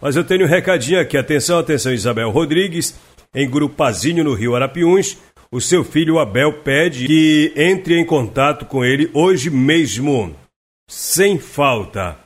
Mas 0.01 0.15
eu 0.15 0.23
tenho 0.23 0.45
um 0.45 0.49
recadinho 0.49 1.01
aqui. 1.01 1.17
Atenção, 1.17 1.59
atenção, 1.59 1.93
Isabel 1.93 2.31
Rodrigues, 2.31 2.95
em 3.35 3.49
Grupazinho, 3.49 4.23
no 4.23 4.35
Rio 4.35 4.55
Arapiuns. 4.55 5.19
O 5.51 5.61
seu 5.61 5.83
filho 5.83 6.19
Abel 6.19 6.61
pede 6.63 7.07
que 7.07 7.53
entre 7.57 7.99
em 7.99 8.05
contato 8.05 8.67
com 8.67 8.85
ele 8.85 9.11
hoje 9.15 9.51
mesmo, 9.51 10.37
sem 10.87 11.39
falta. 11.39 12.19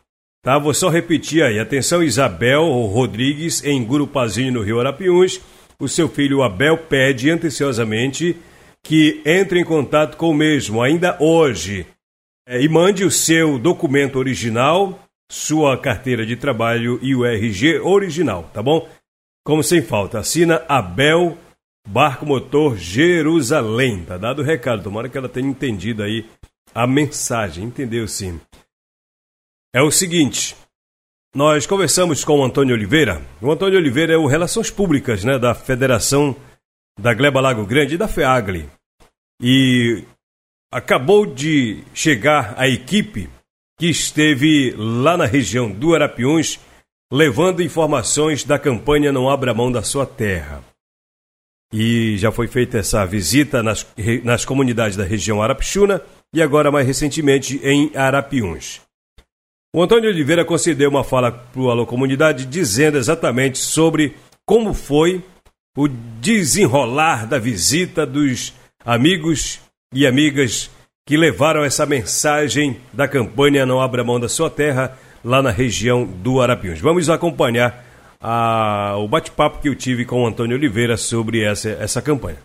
Tá, 0.44 0.58
vou 0.58 0.74
só 0.74 0.88
repetir 0.88 1.44
aí. 1.44 1.60
Atenção, 1.60 2.02
Isabel 2.02 2.64
Rodrigues, 2.86 3.64
em 3.64 3.84
Gurupazinho, 3.84 4.54
no 4.54 4.62
Rio 4.62 4.80
Arapiuns. 4.80 5.40
O 5.78 5.88
seu 5.88 6.08
filho 6.08 6.42
Abel 6.42 6.76
pede 6.78 7.30
anteciosamente 7.30 8.36
que 8.82 9.22
entre 9.24 9.60
em 9.60 9.64
contato 9.64 10.16
com 10.16 10.30
o 10.30 10.34
mesmo, 10.34 10.82
ainda 10.82 11.16
hoje, 11.20 11.86
é, 12.44 12.60
e 12.60 12.68
mande 12.68 13.04
o 13.04 13.10
seu 13.10 13.56
documento 13.56 14.18
original, 14.18 14.98
sua 15.30 15.78
carteira 15.78 16.26
de 16.26 16.34
trabalho 16.34 16.98
e 17.00 17.14
o 17.14 17.24
RG 17.24 17.78
original, 17.78 18.50
tá 18.52 18.60
bom? 18.60 18.88
Como 19.44 19.62
sem 19.62 19.80
falta, 19.80 20.18
assina 20.18 20.64
Abel 20.68 21.38
Barco 21.86 22.26
Motor 22.26 22.76
Jerusalém. 22.76 24.04
Tá 24.04 24.18
dado 24.18 24.42
o 24.42 24.44
recado, 24.44 24.82
tomara 24.82 25.08
que 25.08 25.16
ela 25.16 25.28
tenha 25.28 25.48
entendido 25.48 26.02
aí 26.02 26.26
a 26.74 26.84
mensagem, 26.84 27.64
entendeu 27.64 28.08
sim? 28.08 28.40
É 29.74 29.82
o 29.82 29.90
seguinte. 29.90 30.54
Nós 31.34 31.66
conversamos 31.66 32.24
com 32.24 32.40
o 32.40 32.44
Antônio 32.44 32.74
Oliveira. 32.74 33.22
O 33.40 33.50
Antônio 33.50 33.78
Oliveira 33.78 34.12
é 34.12 34.16
o 34.16 34.26
Relações 34.26 34.70
Públicas 34.70 35.24
né, 35.24 35.38
da 35.38 35.54
Federação 35.54 36.36
da 37.00 37.14
Gleba 37.14 37.40
Lago 37.40 37.64
Grande 37.64 37.94
e 37.94 37.98
da 37.98 38.06
FEAGLE. 38.06 38.68
E 39.40 40.04
acabou 40.70 41.24
de 41.24 41.82
chegar 41.94 42.54
a 42.58 42.68
equipe 42.68 43.30
que 43.78 43.86
esteve 43.86 44.74
lá 44.76 45.16
na 45.16 45.24
região 45.24 45.70
do 45.70 45.94
Arapiuns 45.94 46.60
levando 47.10 47.62
informações 47.62 48.44
da 48.44 48.58
campanha 48.58 49.10
Não 49.10 49.28
Abra 49.28 49.54
Mão 49.54 49.72
da 49.72 49.82
Sua 49.82 50.06
Terra. 50.06 50.62
E 51.72 52.18
já 52.18 52.30
foi 52.30 52.46
feita 52.46 52.78
essa 52.78 53.04
visita 53.06 53.62
nas, 53.62 53.86
nas 54.22 54.44
comunidades 54.44 54.96
da 54.96 55.04
região 55.04 55.42
Arapixuna 55.42 56.02
e 56.34 56.42
agora 56.42 56.70
mais 56.70 56.86
recentemente 56.86 57.58
em 57.62 57.90
Arapiuns. 57.96 58.82
O 59.74 59.82
Antônio 59.82 60.10
Oliveira 60.10 60.44
concedeu 60.44 60.90
uma 60.90 61.02
fala 61.02 61.32
para 61.32 61.58
o 61.58 61.70
Alô 61.70 61.86
Comunidade 61.86 62.44
dizendo 62.44 62.98
exatamente 62.98 63.56
sobre 63.56 64.14
como 64.44 64.74
foi 64.74 65.24
o 65.74 65.88
desenrolar 65.88 67.26
da 67.26 67.38
visita 67.38 68.04
dos 68.04 68.52
amigos 68.84 69.60
e 69.94 70.06
amigas 70.06 70.70
que 71.08 71.16
levaram 71.16 71.64
essa 71.64 71.86
mensagem 71.86 72.76
da 72.92 73.08
campanha 73.08 73.64
Não 73.64 73.80
Abra 73.80 74.04
Mão 74.04 74.20
da 74.20 74.28
Sua 74.28 74.50
Terra 74.50 74.94
lá 75.24 75.40
na 75.40 75.50
região 75.50 76.04
do 76.04 76.42
Arapiuns. 76.42 76.78
Vamos 76.78 77.08
acompanhar 77.08 77.82
a, 78.20 78.96
o 78.98 79.08
bate-papo 79.08 79.58
que 79.58 79.70
eu 79.70 79.74
tive 79.74 80.04
com 80.04 80.22
o 80.22 80.26
Antônio 80.26 80.54
Oliveira 80.54 80.98
sobre 80.98 81.42
essa, 81.42 81.70
essa 81.80 82.02
campanha. 82.02 82.36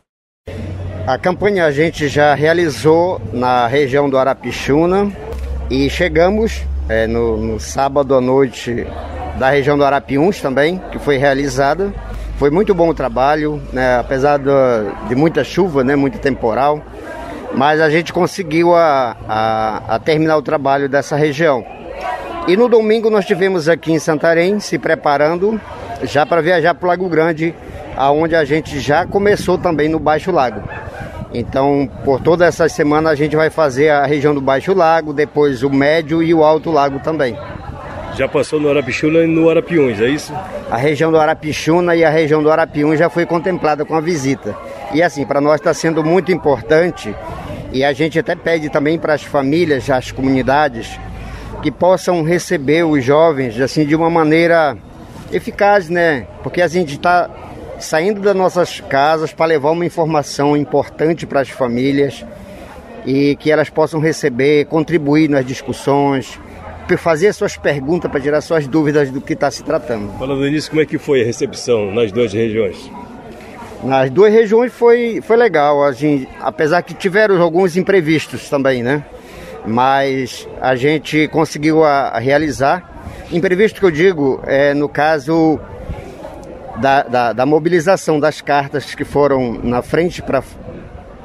A 1.06 1.18
campanha 1.18 1.66
a 1.66 1.72
gente 1.72 2.08
já 2.08 2.34
realizou 2.34 3.22
na 3.34 3.68
região 3.68 4.10
do 4.10 4.18
Arapixuna 4.18 5.12
e 5.70 5.90
chegamos 5.90 6.66
é, 6.90 7.08
no, 7.08 7.38
no, 7.38 7.60
sábado 7.60 8.16
à 8.16 8.22
noite 8.22 8.86
da 9.38 9.50
região 9.50 9.78
do 9.78 9.84
Arapiuns 9.84 10.42
também, 10.42 10.82
que 10.92 11.00
foi 11.00 11.18
realizada. 11.18 11.94
Foi 12.38 12.50
muito 12.50 12.74
bom 12.74 12.90
o 12.90 12.94
trabalho, 12.94 13.62
né, 13.74 14.00
apesar 14.00 14.38
do, 14.38 14.52
de 15.08 15.16
muita 15.16 15.44
chuva, 15.44 15.84
né, 15.84 15.96
muito 15.96 16.20
temporal, 16.20 16.82
mas 17.54 17.82
a 17.82 17.90
gente 17.90 18.14
conseguiu 18.14 18.76
a, 18.76 19.16
a, 19.28 19.96
a 19.96 20.00
terminar 20.00 20.38
o 20.38 20.42
trabalho 20.42 20.88
dessa 20.88 21.16
região. 21.16 21.66
E 22.48 22.56
no 22.56 22.70
domingo 22.70 23.10
nós 23.10 23.26
tivemos 23.26 23.68
aqui 23.68 23.92
em 23.92 24.00
Santarém 24.00 24.60
se 24.60 24.78
preparando 24.78 25.60
já 26.04 26.26
para 26.26 26.42
viajar 26.42 26.76
para 26.76 26.86
o 26.86 26.90
Lago 26.90 27.10
Grande, 27.10 27.54
aonde 27.96 28.36
a 28.36 28.46
gente 28.46 28.80
já 28.80 29.06
começou 29.06 29.58
também 29.58 29.90
no 29.90 30.00
Baixo 30.00 30.32
Lago. 30.32 30.62
Então, 31.34 31.90
por 32.06 32.22
toda 32.22 32.46
essa 32.46 32.68
semana 32.70 33.10
a 33.10 33.16
gente 33.16 33.36
vai 33.36 33.50
fazer 33.50 33.90
a 33.90 34.06
região 34.06 34.34
do 34.34 34.42
Baixo 34.42 34.74
Lago, 34.74 35.14
depois 35.14 35.64
o 35.64 35.70
Médio 35.70 36.24
e 36.24 36.34
o 36.34 36.44
Alto 36.44 36.72
Lago 36.72 37.00
também. 37.00 37.38
Já 38.16 38.28
passou 38.28 38.60
no 38.60 38.70
Arapixuna 38.70 39.20
e 39.20 39.28
no 39.28 39.50
Arapiuns, 39.50 40.00
é 40.00 40.10
isso? 40.10 40.34
A 40.72 40.78
região 40.78 41.12
do 41.12 41.20
Arapixuna 41.20 41.96
e 41.96 42.04
a 42.04 42.10
região 42.10 42.42
do 42.42 42.50
Arapiuns 42.50 42.98
já 42.98 43.10
foi 43.10 43.26
contemplada 43.26 43.86
com 43.86 43.96
a 43.96 44.02
visita. 44.02 44.56
E 44.94 45.04
assim, 45.04 45.26
para 45.26 45.40
nós 45.40 45.56
está 45.56 45.74
sendo 45.74 46.04
muito 46.04 46.32
importante 46.32 47.14
e 47.72 47.84
a 47.84 47.94
gente 47.94 48.18
até 48.18 48.36
pede 48.36 48.70
também 48.70 48.98
para 48.98 49.14
as 49.14 49.24
famílias, 49.24 49.90
as 49.90 50.12
comunidades, 50.12 51.00
que 51.62 51.72
possam 51.72 52.24
receber 52.24 52.84
os 52.84 53.04
jovens 53.04 53.60
assim 53.60 53.86
de 53.86 53.96
uma 53.96 54.10
maneira 54.10 54.76
eficaz, 55.32 55.90
né? 55.90 56.26
Porque 56.42 56.62
a 56.62 56.68
gente 56.68 56.94
está 56.94 57.30
saindo 57.80 58.22
das 58.22 58.36
nossas 58.36 58.80
casas 58.82 59.32
para 59.32 59.46
levar 59.46 59.72
uma 59.72 59.86
informação 59.86 60.56
importante 60.56 61.26
para 61.26 61.42
as 61.42 61.50
famílias 61.50 62.26
e 63.06 63.36
que 63.38 63.52
elas 63.52 63.70
possam 63.70 64.00
receber, 64.00 64.66
contribuir 64.66 65.30
nas 65.30 65.46
discussões, 65.46 66.40
fazer 66.98 67.34
suas 67.34 67.58
perguntas 67.58 68.10
para 68.10 68.22
tirar 68.22 68.40
suas 68.40 68.66
dúvidas 68.68 69.12
do 69.12 69.20
que 69.20 69.34
está 69.34 69.52
se 69.52 69.64
tratando. 69.64 70.18
Falando 70.18 70.48
nisso, 70.50 70.70
como 70.70 70.82
é 70.82 70.86
que 70.86 70.98
foi 70.98 71.22
a 71.22 71.26
recepção 71.26 71.92
nas 71.94 72.12
duas 72.12 72.32
regiões? 72.32 72.90
Nas 73.84 74.10
duas 74.10 74.32
regiões 74.32 74.72
foi, 74.72 75.20
foi 75.22 75.36
legal, 75.36 75.84
a 75.84 75.92
gente, 75.92 76.28
apesar 76.40 76.82
que 76.82 76.94
tiveram 76.94 77.42
alguns 77.42 77.76
imprevistos 77.76 78.50
também, 78.50 78.82
né? 78.82 79.04
Mas 79.66 80.48
a 80.62 80.76
gente 80.76 81.28
conseguiu 81.28 81.84
a, 81.84 82.10
a 82.10 82.20
realizar. 82.20 82.96
Imprevisto 83.32 83.82
que 83.82 83.86
eu 83.86 83.92
digo 83.92 84.42
é 84.46 84.74
no 84.74 84.88
caso 84.88 85.60
da, 86.78 87.04
da, 87.04 87.34
da 87.34 87.46
mobilização 87.46 88.20
das 88.20 88.42
cartas 88.42 88.94
que 88.94 89.04
foram 89.04 89.60
na 89.64 89.82
frente 89.82 90.22
para 90.22 90.44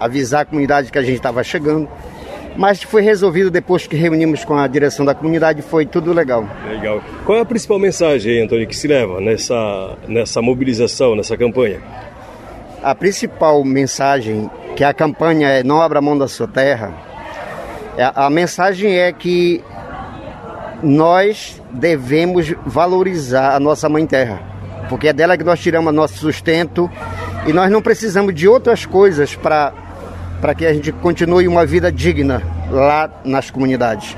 avisar 0.00 0.42
a 0.42 0.44
comunidade 0.44 0.90
que 0.90 0.98
a 0.98 1.02
gente 1.02 1.16
estava 1.16 1.44
chegando. 1.44 1.88
Mas 2.56 2.82
foi 2.82 3.00
resolvido 3.00 3.50
depois 3.50 3.86
que 3.86 3.96
reunimos 3.96 4.44
com 4.44 4.54
a 4.54 4.66
direção 4.66 5.06
da 5.06 5.14
comunidade, 5.14 5.62
foi 5.62 5.86
tudo 5.86 6.12
legal. 6.12 6.46
Legal. 6.68 7.02
Qual 7.24 7.38
é 7.38 7.40
a 7.40 7.44
principal 7.46 7.78
mensagem, 7.78 8.42
Antônio, 8.42 8.66
que 8.66 8.76
se 8.76 8.86
leva 8.86 9.20
nessa, 9.20 9.96
nessa 10.06 10.42
mobilização, 10.42 11.16
nessa 11.16 11.34
campanha? 11.36 11.80
A 12.82 12.94
principal 12.94 13.64
mensagem 13.64 14.50
que 14.76 14.84
a 14.84 14.92
campanha 14.92 15.48
é 15.48 15.62
Não 15.62 15.80
Abra 15.80 16.02
Mão 16.02 16.18
da 16.18 16.28
Sua 16.28 16.48
Terra, 16.48 16.92
é, 17.96 18.10
a 18.14 18.28
mensagem 18.28 18.98
é 18.98 19.12
que 19.12 19.62
nós 20.82 21.62
devemos 21.70 22.52
valorizar 22.66 23.54
a 23.54 23.60
nossa 23.60 23.88
Mãe 23.88 24.04
Terra 24.04 24.51
porque 24.92 25.08
é 25.08 25.12
dela 25.14 25.38
que 25.38 25.42
nós 25.42 25.58
tiramos 25.58 25.90
nosso 25.94 26.18
sustento 26.18 26.90
e 27.46 27.52
nós 27.54 27.70
não 27.70 27.80
precisamos 27.80 28.34
de 28.34 28.46
outras 28.46 28.84
coisas 28.84 29.34
para 29.34 29.72
que 30.54 30.66
a 30.66 30.74
gente 30.74 30.92
continue 30.92 31.48
uma 31.48 31.64
vida 31.64 31.90
digna 31.90 32.42
lá 32.70 33.08
nas 33.24 33.50
comunidades. 33.50 34.14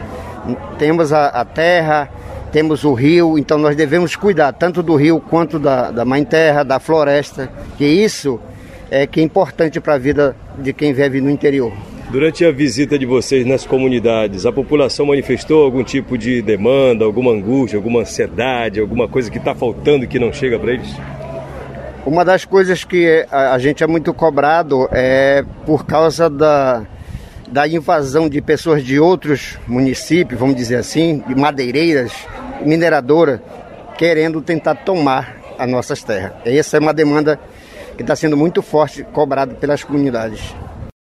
Temos 0.76 1.12
a, 1.12 1.28
a, 1.28 1.44
terra, 1.44 2.10
temos 2.50 2.82
o 2.82 2.92
rio, 2.92 3.38
então 3.38 3.56
nós 3.56 3.76
devemos 3.76 4.16
cuidar 4.16 4.52
tanto 4.52 4.82
do 4.82 4.96
rio 4.96 5.20
quanto 5.20 5.60
da, 5.60 5.92
da 5.92 6.04
mãe 6.04 6.24
terra, 6.24 6.64
da 6.64 6.80
floresta, 6.80 7.48
que 7.78 7.84
isso 7.84 8.40
é 8.90 9.06
que 9.06 9.20
é 9.20 9.22
importante 9.22 9.80
para 9.80 9.94
a 9.94 9.98
vida 9.98 10.34
de 10.58 10.72
quem 10.72 10.92
vive 10.92 11.20
no 11.20 11.30
interior. 11.30 11.72
Durante 12.14 12.44
a 12.44 12.52
visita 12.52 12.96
de 12.96 13.04
vocês 13.04 13.44
nas 13.44 13.66
comunidades, 13.66 14.46
a 14.46 14.52
população 14.52 15.06
manifestou 15.06 15.64
algum 15.64 15.82
tipo 15.82 16.16
de 16.16 16.40
demanda, 16.40 17.04
alguma 17.04 17.32
angústia, 17.32 17.76
alguma 17.76 18.02
ansiedade, 18.02 18.78
alguma 18.78 19.08
coisa 19.08 19.28
que 19.28 19.36
está 19.38 19.52
faltando 19.52 20.06
que 20.06 20.16
não 20.16 20.32
chega 20.32 20.56
para 20.56 20.74
eles? 20.74 20.86
Uma 22.06 22.24
das 22.24 22.44
coisas 22.44 22.84
que 22.84 23.26
a 23.28 23.58
gente 23.58 23.82
é 23.82 23.86
muito 23.88 24.14
cobrado 24.14 24.88
é 24.92 25.44
por 25.66 25.84
causa 25.86 26.30
da, 26.30 26.86
da 27.50 27.66
invasão 27.66 28.28
de 28.28 28.40
pessoas 28.40 28.84
de 28.84 29.00
outros 29.00 29.58
municípios, 29.66 30.38
vamos 30.38 30.54
dizer 30.54 30.76
assim, 30.76 31.18
de 31.26 31.34
madeireiras, 31.34 32.12
mineradoras, 32.64 33.40
querendo 33.98 34.40
tentar 34.40 34.76
tomar 34.76 35.34
as 35.58 35.68
nossas 35.68 36.04
terras. 36.04 36.34
Essa 36.44 36.76
é 36.76 36.80
uma 36.80 36.94
demanda 36.94 37.40
que 37.96 38.02
está 38.02 38.14
sendo 38.14 38.36
muito 38.36 38.62
forte, 38.62 39.02
cobrada 39.02 39.52
pelas 39.56 39.82
comunidades. 39.82 40.54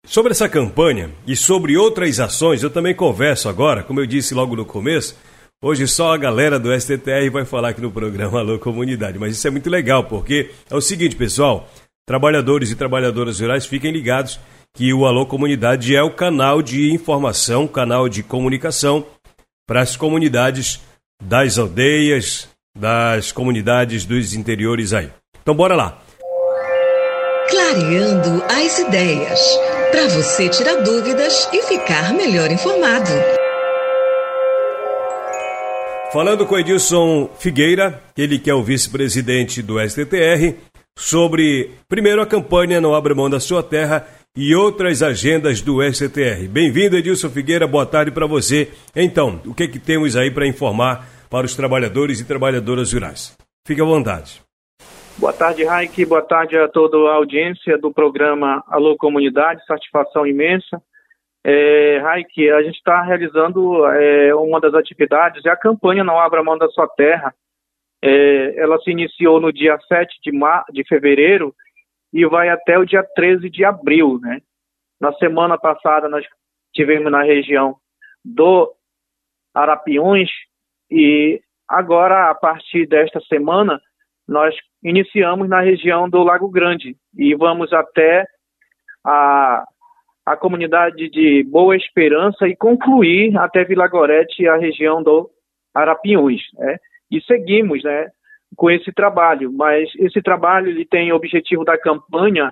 Sobre 0.08 0.32
essa 0.32 0.48
campanha 0.48 1.12
e 1.28 1.36
sobre 1.36 1.76
outras 1.76 2.18
ações, 2.18 2.64
eu 2.64 2.70
também 2.70 2.96
converso 2.96 3.50
agora, 3.50 3.84
como 3.84 4.00
eu 4.00 4.06
disse 4.06 4.34
logo 4.34 4.56
no 4.56 4.66
começo. 4.66 5.18
Hoje 5.62 5.86
só 5.86 6.14
a 6.14 6.18
galera 6.18 6.58
do 6.58 6.74
STTR 6.74 7.30
vai 7.30 7.44
falar 7.44 7.70
aqui 7.70 7.82
no 7.82 7.92
programa 7.92 8.40
Alô 8.40 8.58
Comunidade, 8.58 9.20
mas 9.20 9.34
isso 9.34 9.46
é 9.46 9.52
muito 9.52 9.70
legal, 9.70 10.06
porque 10.06 10.52
é 10.72 10.76
o 10.76 10.80
seguinte, 10.80 11.14
pessoal: 11.18 11.70
trabalhadores 12.06 12.72
e 12.72 12.76
trabalhadoras 12.76 13.42
rurais 13.42 13.66
fiquem 13.66 13.92
ligados 13.92 14.40
que 14.74 14.94
o 14.94 15.06
Alô 15.06 15.26
Comunidade 15.26 15.94
é 15.94 16.02
o 16.02 16.16
canal 16.16 16.62
de 16.62 16.90
informação, 16.94 17.68
canal 17.68 18.08
de 18.08 18.24
comunicação 18.24 19.06
para 19.68 19.82
as 19.82 19.98
comunidades 19.98 20.80
das 21.22 21.58
aldeias, 21.58 22.48
das 22.78 23.34
comunidades 23.34 24.06
dos 24.06 24.34
interiores 24.34 24.94
aí. 24.94 25.12
Então 25.42 25.54
bora 25.54 25.76
lá. 25.76 26.02
Clareando 27.50 28.44
as 28.50 28.80
ideias 28.80 29.67
para 29.92 30.08
você 30.08 30.50
tirar 30.50 30.76
dúvidas 30.82 31.50
e 31.54 31.62
ficar 31.64 32.14
melhor 32.14 32.52
informado. 32.52 33.12
Falando 36.12 36.46
com 36.46 36.58
Edilson 36.58 37.30
Figueira, 37.38 38.02
ele 38.18 38.40
que 38.40 38.50
é 38.50 38.54
o 38.54 38.64
vice-presidente 38.64 39.62
do 39.62 39.78
STTR, 39.80 40.56
sobre, 40.98 41.72
primeiro, 41.88 42.22
a 42.22 42.26
campanha 42.26 42.82
Não 42.82 42.96
Abra 42.96 43.14
Mão 43.14 43.30
da 43.30 43.40
Sua 43.40 43.62
Terra 43.62 44.08
e 44.36 44.56
outras 44.56 45.04
agendas 45.04 45.62
do 45.62 45.82
STTR. 45.82 46.48
Bem-vindo, 46.50 46.98
Edilson 46.98 47.30
Figueira, 47.30 47.68
boa 47.68 47.86
tarde 47.86 48.12
para 48.12 48.26
você. 48.26 48.70
Então, 48.96 49.42
o 49.46 49.54
que, 49.54 49.68
que 49.68 49.80
temos 49.80 50.16
aí 50.16 50.32
para 50.32 50.48
informar 50.48 51.08
para 51.30 51.46
os 51.46 51.56
trabalhadores 51.56 52.20
e 52.20 52.24
trabalhadoras 52.24 52.94
rurais? 52.94 53.36
Fique 53.66 53.82
à 53.82 53.86
vontade. 53.86 54.47
Boa 55.20 55.34
tarde, 55.34 55.64
Raik. 55.64 56.06
Boa 56.06 56.22
tarde 56.22 56.56
a 56.56 56.68
toda 56.68 56.96
a 57.10 57.16
audiência 57.16 57.76
do 57.80 57.92
programa 57.92 58.64
Alô 58.68 58.96
Comunidade. 58.96 59.66
Satisfação 59.66 60.28
imensa. 60.28 60.80
É, 61.44 61.98
Raik, 61.98 62.52
a 62.52 62.62
gente 62.62 62.76
está 62.76 63.02
realizando 63.02 63.84
é, 63.88 64.36
uma 64.36 64.62
das 64.62 64.76
atividades, 64.76 65.44
é 65.44 65.50
a 65.50 65.58
campanha 65.58 66.04
Não 66.04 66.20
Abra 66.20 66.44
Mão 66.44 66.56
da 66.56 66.68
Sua 66.68 66.88
Terra. 66.90 67.34
É, 68.00 68.62
ela 68.62 68.78
se 68.80 68.92
iniciou 68.92 69.42
no 69.42 69.52
dia 69.52 69.80
7 69.88 70.20
de, 70.24 70.32
mar... 70.32 70.64
de 70.72 70.88
fevereiro 70.88 71.52
e 72.14 72.24
vai 72.28 72.50
até 72.50 72.78
o 72.78 72.86
dia 72.86 73.04
13 73.16 73.50
de 73.50 73.66
abril. 73.66 74.20
Né? 74.22 74.40
Na 75.02 75.12
semana 75.14 75.58
passada, 75.58 76.08
nós 76.08 76.24
tivemos 76.76 77.12
na 77.12 77.24
região 77.24 77.78
do 78.24 78.72
Arapiões 79.52 80.30
e 80.92 81.42
agora, 81.68 82.30
a 82.30 82.36
partir 82.36 82.86
desta 82.86 83.20
semana, 83.22 83.82
nós 84.28 84.56
iniciamos 84.84 85.48
na 85.48 85.62
região 85.62 86.10
do 86.10 86.24
Lago 86.24 86.50
Grande 86.50 86.96
e 87.18 87.34
vamos 87.36 87.72
até 87.72 88.26
a, 89.06 89.64
a 90.26 90.36
comunidade 90.36 91.10
de 91.10 91.44
Boa 91.44 91.76
Esperança 91.76 92.48
e 92.48 92.56
concluir 92.56 93.38
até 93.38 93.64
Vila 93.64 93.88
Gorete, 93.88 94.48
a 94.48 94.58
região 94.58 95.02
do 95.02 95.30
Arapiuns. 95.74 96.42
Né? 96.56 96.78
E 97.10 97.22
seguimos 97.22 97.84
né, 97.84 98.08
com 98.56 98.70
esse 98.70 98.92
trabalho, 98.92 99.52
mas 99.54 99.90
esse 99.98 100.22
trabalho 100.22 100.70
ele 100.70 100.86
tem 100.86 101.12
o 101.12 101.16
objetivo 101.16 101.64
da 101.64 101.78
campanha 101.78 102.52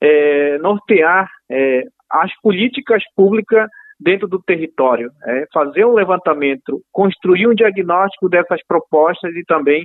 é, 0.00 0.58
nortear 0.58 1.30
é, 1.50 1.84
as 2.10 2.30
políticas 2.40 3.02
públicas 3.16 3.68
dentro 3.98 4.26
do 4.26 4.42
território, 4.42 5.10
é, 5.24 5.46
fazer 5.52 5.84
um 5.84 5.94
levantamento, 5.94 6.82
construir 6.92 7.46
um 7.46 7.54
diagnóstico 7.54 8.28
dessas 8.28 8.60
propostas 8.66 9.34
e 9.34 9.44
também 9.44 9.84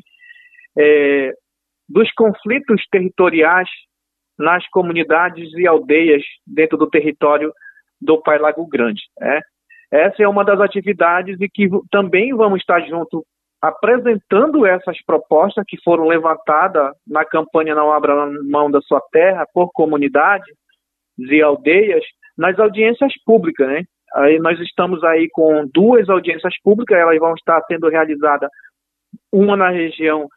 é, 0.80 1.34
dos 1.88 2.10
conflitos 2.14 2.82
territoriais 2.90 3.68
nas 4.38 4.66
comunidades 4.70 5.52
e 5.54 5.68
aldeias 5.68 6.24
dentro 6.48 6.78
do 6.78 6.90
território 6.90 7.52
do 8.00 8.22
Pai 8.22 8.40
Lago 8.40 8.66
Grande. 8.66 9.02
Né? 9.20 9.42
Essa 9.92 10.24
é 10.24 10.28
uma 10.28 10.46
das 10.46 10.62
atividades 10.62 11.38
e 11.42 11.50
que 11.50 11.68
também 11.92 12.34
vamos 12.34 12.62
estar 12.62 12.80
junto 12.82 13.26
apresentando 13.62 14.66
essas 14.66 15.04
propostas 15.04 15.66
que 15.68 15.78
foram 15.84 16.08
levantadas 16.08 16.94
na 17.06 17.26
campanha 17.26 17.76
Não 17.76 17.92
Abra 17.92 18.32
Mão 18.50 18.72
da 18.72 18.80
Sua 18.82 19.02
Terra 19.12 19.46
por 19.54 19.70
comunidades 19.74 20.56
e 21.18 21.42
aldeias 21.42 22.04
nas 22.38 22.58
audiências 22.58 23.12
públicas, 23.26 23.68
né? 23.68 23.84
aí 24.16 24.40
nós 24.40 24.58
estamos 24.62 25.04
aí 25.04 25.28
com 25.34 25.68
duas 25.74 26.08
audiências 26.08 26.54
públicas, 26.64 26.98
elas 26.98 27.20
vão 27.20 27.34
estar 27.34 27.62
sendo 27.68 27.90
realizadas 27.90 28.50
uma 29.32 29.58
na 29.58 29.70
região 29.70 30.30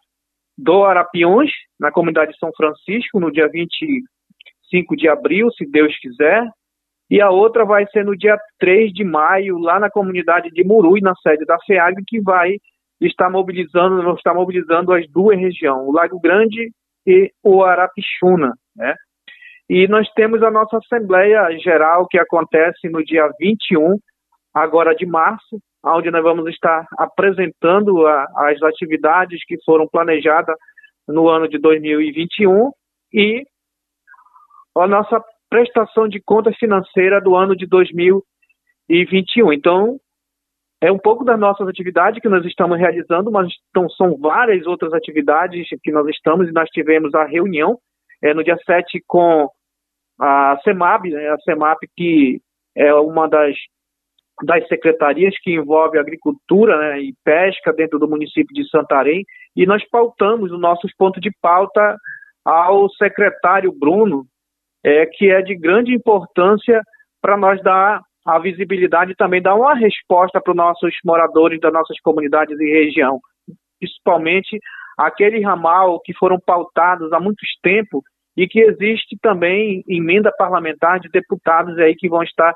do 0.56 0.84
Arapiões, 0.84 1.50
na 1.78 1.90
comunidade 1.90 2.32
de 2.32 2.38
São 2.38 2.50
Francisco, 2.56 3.18
no 3.18 3.30
dia 3.30 3.48
25 3.48 4.96
de 4.96 5.08
abril, 5.08 5.50
se 5.52 5.66
Deus 5.66 5.96
quiser, 5.98 6.46
e 7.10 7.20
a 7.20 7.30
outra 7.30 7.64
vai 7.64 7.86
ser 7.88 8.04
no 8.04 8.16
dia 8.16 8.38
3 8.58 8.92
de 8.92 9.04
maio, 9.04 9.58
lá 9.58 9.78
na 9.78 9.90
comunidade 9.90 10.48
de 10.50 10.64
Murui, 10.64 11.00
na 11.00 11.14
sede 11.16 11.44
da 11.44 11.58
FEAG, 11.66 12.02
que 12.06 12.20
vai 12.20 12.56
estar 13.00 13.28
mobilizando, 13.28 14.14
estar 14.14 14.32
mobilizando 14.32 14.92
as 14.92 15.06
duas 15.10 15.38
regiões, 15.38 15.86
o 15.86 15.92
Lago 15.92 16.18
Grande 16.20 16.70
e 17.06 17.30
o 17.42 17.62
Arapixuna, 17.64 18.54
né? 18.76 18.94
E 19.68 19.86
nós 19.88 20.08
temos 20.14 20.42
a 20.42 20.50
nossa 20.50 20.78
Assembleia 20.78 21.48
Geral, 21.58 22.06
que 22.06 22.18
acontece 22.18 22.88
no 22.88 23.04
dia 23.04 23.28
21, 23.40 23.98
agora 24.54 24.94
de 24.94 25.06
março, 25.06 25.58
onde 25.84 26.10
nós 26.10 26.22
vamos 26.22 26.48
estar 26.48 26.86
apresentando 26.98 28.06
a, 28.06 28.26
as 28.36 28.62
atividades 28.62 29.44
que 29.44 29.56
foram 29.64 29.88
planejadas 29.88 30.56
no 31.08 31.28
ano 31.28 31.48
de 31.48 31.58
2021 31.58 32.70
e 33.12 33.44
a 34.76 34.86
nossa 34.86 35.22
prestação 35.50 36.08
de 36.08 36.20
conta 36.20 36.52
financeira 36.52 37.20
do 37.20 37.34
ano 37.34 37.54
de 37.56 37.66
2021. 37.66 39.52
Então, 39.52 39.98
é 40.80 40.90
um 40.90 40.98
pouco 40.98 41.24
das 41.24 41.38
nossas 41.38 41.68
atividades 41.68 42.20
que 42.20 42.28
nós 42.28 42.44
estamos 42.44 42.78
realizando, 42.78 43.30
mas 43.30 43.48
então, 43.70 43.88
são 43.90 44.16
várias 44.18 44.66
outras 44.66 44.92
atividades 44.92 45.68
que 45.82 45.92
nós 45.92 46.08
estamos 46.08 46.48
e 46.48 46.52
nós 46.52 46.68
tivemos 46.70 47.14
a 47.14 47.24
reunião 47.24 47.78
é, 48.22 48.32
no 48.32 48.42
dia 48.42 48.56
7 48.64 49.02
com 49.06 49.48
a 50.18 50.58
CEMAB, 50.64 51.10
né, 51.10 51.28
a 51.28 51.38
CEMAP 51.40 51.78
que 51.96 52.40
é 52.74 52.94
uma 52.94 53.28
das 53.28 53.54
das 54.42 54.66
secretarias 54.66 55.34
que 55.42 55.54
envolve 55.54 55.98
agricultura 55.98 56.76
né, 56.78 57.00
e 57.00 57.14
pesca 57.24 57.72
dentro 57.72 57.98
do 57.98 58.08
município 58.08 58.54
de 58.54 58.68
Santarém 58.68 59.24
e 59.56 59.64
nós 59.66 59.82
pautamos 59.88 60.50
os 60.50 60.60
nossos 60.60 60.92
pontos 60.96 61.20
de 61.20 61.30
pauta 61.40 61.96
ao 62.44 62.88
secretário 62.90 63.72
Bruno, 63.72 64.24
é, 64.84 65.06
que 65.06 65.30
é 65.30 65.40
de 65.42 65.54
grande 65.54 65.94
importância 65.94 66.82
para 67.20 67.36
nós 67.36 67.62
dar 67.62 68.00
a 68.26 68.38
visibilidade 68.38 69.12
e 69.12 69.16
também 69.16 69.40
dar 69.40 69.54
uma 69.54 69.74
resposta 69.74 70.40
para 70.40 70.50
os 70.50 70.56
nossos 70.56 70.94
moradores 71.04 71.60
das 71.60 71.72
nossas 71.72 71.98
comunidades 72.00 72.58
e 72.58 72.84
região, 72.84 73.20
principalmente 73.78 74.58
aquele 74.98 75.40
ramal 75.40 76.00
que 76.00 76.12
foram 76.14 76.38
pautados 76.38 77.12
há 77.12 77.20
muito 77.20 77.40
tempo 77.62 78.02
e 78.36 78.46
que 78.46 78.60
existe 78.60 79.16
também 79.20 79.84
emenda 79.88 80.32
parlamentar 80.36 80.98
de 81.00 81.08
deputados 81.10 81.78
aí 81.78 81.94
que 81.94 82.08
vão 82.08 82.22
estar 82.22 82.52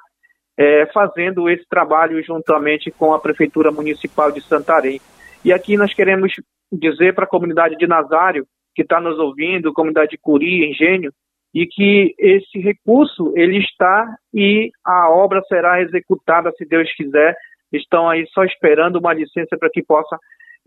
é, 0.56 0.86
fazendo 0.86 1.48
esse 1.48 1.66
trabalho 1.68 2.22
juntamente 2.22 2.90
com 2.90 3.12
a 3.12 3.20
Prefeitura 3.20 3.70
Municipal 3.70 4.32
de 4.32 4.40
Santarém. 4.40 5.00
E 5.44 5.52
aqui 5.52 5.76
nós 5.76 5.92
queremos 5.92 6.32
dizer 6.72 7.14
para 7.14 7.24
a 7.24 7.28
comunidade 7.28 7.76
de 7.76 7.86
Nazário, 7.86 8.46
que 8.74 8.82
está 8.82 9.00
nos 9.00 9.18
ouvindo, 9.18 9.72
comunidade 9.72 10.10
de 10.10 10.18
Curi, 10.18 10.70
Engenho, 10.70 11.10
e 11.54 11.66
que 11.66 12.14
esse 12.18 12.58
recurso 12.58 13.32
ele 13.34 13.58
está 13.58 14.14
e 14.34 14.70
a 14.84 15.10
obra 15.10 15.40
será 15.48 15.80
executada 15.80 16.52
se 16.52 16.66
Deus 16.66 16.92
quiser. 16.94 17.34
Estão 17.72 18.08
aí 18.08 18.26
só 18.28 18.44
esperando 18.44 18.96
uma 18.96 19.14
licença 19.14 19.56
para 19.58 19.70
que 19.70 19.82
possa 19.82 20.18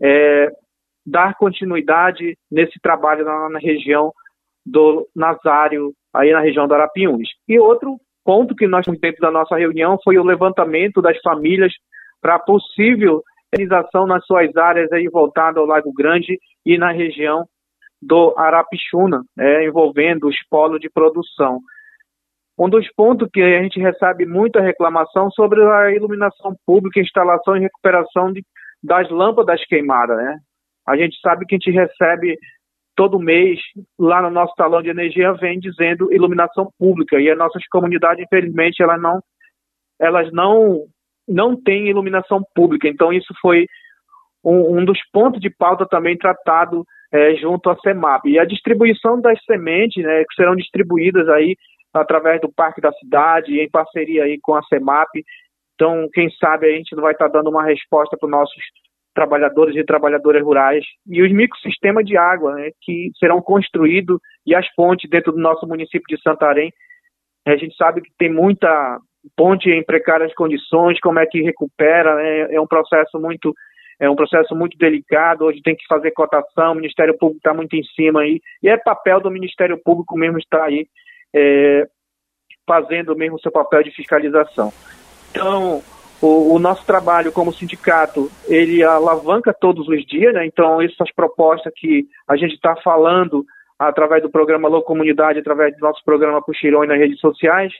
é, 0.02 0.48
dar 1.06 1.36
continuidade 1.36 2.36
nesse 2.50 2.80
trabalho 2.80 3.24
na, 3.24 3.50
na, 3.50 3.58
região 3.58 4.12
do 4.66 5.08
Nazário, 5.14 5.92
aí 6.12 6.32
na 6.32 6.40
região 6.40 6.66
do 6.66 6.74
Arapiuns. 6.74 7.28
E 7.48 7.58
outro 7.58 7.96
ponto 8.24 8.54
que 8.54 8.66
nós 8.66 8.84
dentro 9.00 9.20
da 9.20 9.30
nossa 9.30 9.56
reunião 9.56 9.98
foi 10.02 10.18
o 10.18 10.24
levantamento 10.24 11.00
das 11.00 11.18
famílias 11.20 11.72
para 12.20 12.38
possível 12.38 13.22
realização 13.52 14.06
nas 14.06 14.24
suas 14.24 14.54
áreas 14.56 14.90
aí 14.92 15.08
voltada 15.08 15.58
ao 15.58 15.66
Lago 15.66 15.92
Grande 15.92 16.38
e 16.64 16.78
na 16.78 16.92
região 16.92 17.44
do 18.00 18.34
Arapixuna, 18.36 19.22
né, 19.36 19.66
envolvendo 19.66 20.28
os 20.28 20.36
polos 20.48 20.80
de 20.80 20.88
produção. 20.88 21.60
Um 22.58 22.68
dos 22.68 22.86
pontos 22.94 23.28
que 23.32 23.42
a 23.42 23.62
gente 23.62 23.80
recebe 23.80 24.26
muita 24.26 24.60
reclamação 24.60 25.30
sobre 25.30 25.62
a 25.62 25.90
iluminação 25.90 26.54
pública, 26.66 27.00
instalação 27.00 27.56
e 27.56 27.60
recuperação 27.60 28.32
de, 28.32 28.42
das 28.82 29.10
lâmpadas 29.10 29.64
queimadas. 29.66 30.16
Né? 30.16 30.38
A 30.86 30.96
gente 30.96 31.18
sabe 31.20 31.46
que 31.46 31.54
a 31.54 31.58
gente 31.58 31.70
recebe 31.70 32.38
todo 33.00 33.18
mês, 33.18 33.58
lá 33.98 34.20
no 34.20 34.28
nosso 34.28 34.54
talão 34.56 34.82
de 34.82 34.90
energia, 34.90 35.32
vem 35.32 35.58
dizendo 35.58 36.12
iluminação 36.12 36.70
pública. 36.78 37.18
E 37.18 37.30
as 37.30 37.38
nossas 37.38 37.66
comunidades, 37.68 38.22
infelizmente, 38.22 38.82
elas 38.82 39.00
não, 39.00 39.20
elas 39.98 40.30
não, 40.30 40.84
não 41.26 41.56
têm 41.56 41.88
iluminação 41.88 42.42
pública. 42.54 42.86
Então, 42.86 43.10
isso 43.10 43.32
foi 43.40 43.64
um, 44.44 44.80
um 44.80 44.84
dos 44.84 44.98
pontos 45.10 45.40
de 45.40 45.48
pauta 45.48 45.86
também 45.88 46.14
tratado 46.18 46.84
é, 47.10 47.36
junto 47.36 47.70
à 47.70 47.76
CEMAP. 47.78 48.26
E 48.26 48.38
a 48.38 48.44
distribuição 48.44 49.18
das 49.18 49.42
sementes, 49.46 50.04
né, 50.04 50.22
que 50.28 50.34
serão 50.34 50.54
distribuídas 50.54 51.26
aí 51.30 51.56
através 51.94 52.38
do 52.42 52.52
Parque 52.52 52.82
da 52.82 52.92
Cidade, 52.92 53.58
em 53.58 53.70
parceria 53.70 54.24
aí 54.24 54.38
com 54.42 54.54
a 54.54 54.62
CEMAP. 54.64 55.24
Então, 55.74 56.06
quem 56.12 56.28
sabe 56.32 56.66
a 56.66 56.76
gente 56.76 56.94
não 56.94 57.02
vai 57.02 57.12
estar 57.12 57.28
dando 57.28 57.48
uma 57.48 57.64
resposta 57.64 58.14
para 58.18 58.26
os 58.26 58.30
nossos 58.30 58.62
trabalhadores 59.20 59.76
e 59.76 59.84
trabalhadoras 59.84 60.42
rurais 60.42 60.82
e 61.06 61.22
os 61.22 61.30
microsistemas 61.30 62.06
de 62.06 62.16
água 62.16 62.54
né, 62.54 62.70
que 62.80 63.10
serão 63.18 63.42
construídos 63.42 64.18
e 64.46 64.54
as 64.54 64.66
pontes 64.74 65.10
dentro 65.10 65.32
do 65.32 65.38
nosso 65.38 65.66
município 65.66 66.06
de 66.08 66.22
Santarém. 66.22 66.72
A 67.46 67.56
gente 67.56 67.76
sabe 67.76 68.00
que 68.00 68.10
tem 68.18 68.32
muita 68.32 68.98
ponte 69.36 69.68
em 69.68 69.84
precárias 69.84 70.32
condições, 70.34 70.98
como 71.00 71.18
é 71.18 71.26
que 71.26 71.42
recupera, 71.42 72.16
né, 72.16 72.54
é 72.54 72.60
um 72.60 72.66
processo 72.66 73.20
muito 73.20 73.54
é 74.02 74.08
um 74.08 74.16
processo 74.16 74.56
muito 74.56 74.78
delicado, 74.78 75.44
hoje 75.44 75.60
tem 75.62 75.76
que 75.76 75.84
fazer 75.86 76.10
cotação, 76.12 76.72
o 76.72 76.74
Ministério 76.74 77.14
Público 77.18 77.36
está 77.36 77.52
muito 77.52 77.76
em 77.76 77.82
cima 77.84 78.22
aí, 78.22 78.40
e 78.62 78.68
é 78.70 78.78
papel 78.78 79.20
do 79.20 79.30
Ministério 79.30 79.78
Público 79.84 80.16
mesmo 80.16 80.38
estar 80.38 80.64
aí 80.64 80.86
é, 81.36 81.86
fazendo 82.66 83.14
mesmo 83.14 83.38
seu 83.38 83.52
papel 83.52 83.82
de 83.82 83.90
fiscalização. 83.90 84.72
Então, 85.30 85.82
o, 86.20 86.54
o, 86.54 86.58
nosso 86.58 86.84
trabalho 86.84 87.32
como 87.32 87.52
sindicato, 87.52 88.30
ele 88.46 88.82
alavanca 88.82 89.54
todos 89.58 89.88
os 89.88 90.04
dias, 90.04 90.34
né? 90.34 90.46
Então, 90.46 90.80
essas 90.80 91.12
propostas 91.14 91.72
que 91.76 92.06
a 92.28 92.36
gente 92.36 92.54
está 92.54 92.76
falando 92.76 93.44
através 93.78 94.22
do 94.22 94.30
programa 94.30 94.68
Alô 94.68 94.82
Comunidade, 94.82 95.38
através 95.38 95.74
do 95.74 95.80
nosso 95.80 96.04
programa 96.04 96.42
Puxirões 96.42 96.88
nas 96.88 96.98
redes 96.98 97.18
sociais, 97.18 97.72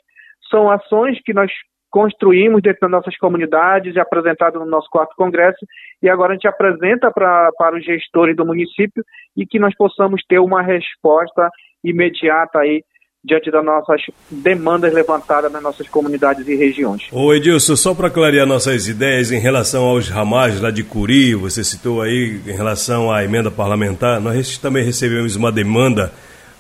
são 0.50 0.70
ações 0.70 1.20
que 1.22 1.34
nós 1.34 1.50
construímos 1.90 2.62
dentro 2.62 2.82
das 2.82 2.90
nossas 2.90 3.16
comunidades 3.18 3.94
e 3.94 4.00
apresentado 4.00 4.58
no 4.60 4.66
nosso 4.66 4.88
quarto 4.88 5.14
congresso 5.16 5.58
e 6.00 6.08
agora 6.08 6.32
a 6.32 6.34
gente 6.34 6.46
apresenta 6.46 7.10
pra, 7.10 7.50
para 7.58 7.76
os 7.76 7.84
gestores 7.84 8.36
do 8.36 8.46
município 8.46 9.04
e 9.36 9.44
que 9.44 9.58
nós 9.58 9.74
possamos 9.76 10.22
ter 10.26 10.38
uma 10.38 10.62
resposta 10.62 11.50
imediata 11.82 12.60
aí 12.60 12.82
diante 13.22 13.50
das 13.50 13.64
nossas 13.64 14.00
demandas 14.30 14.92
levantadas 14.94 15.52
nas 15.52 15.62
nossas 15.62 15.86
comunidades 15.88 16.46
e 16.48 16.56
regiões. 16.56 17.06
Ô 17.12 17.34
Edilson, 17.34 17.76
só 17.76 17.94
para 17.94 18.08
clarear 18.08 18.46
nossas 18.46 18.88
ideias 18.88 19.30
em 19.30 19.38
relação 19.38 19.84
aos 19.84 20.08
ramais 20.08 20.58
lá 20.60 20.70
de 20.70 20.82
Curi, 20.82 21.34
você 21.34 21.62
citou 21.62 22.00
aí 22.00 22.40
em 22.46 22.52
relação 22.52 23.12
à 23.12 23.22
emenda 23.22 23.50
parlamentar, 23.50 24.20
nós 24.20 24.56
também 24.56 24.84
recebemos 24.84 25.36
uma 25.36 25.52
demanda 25.52 26.12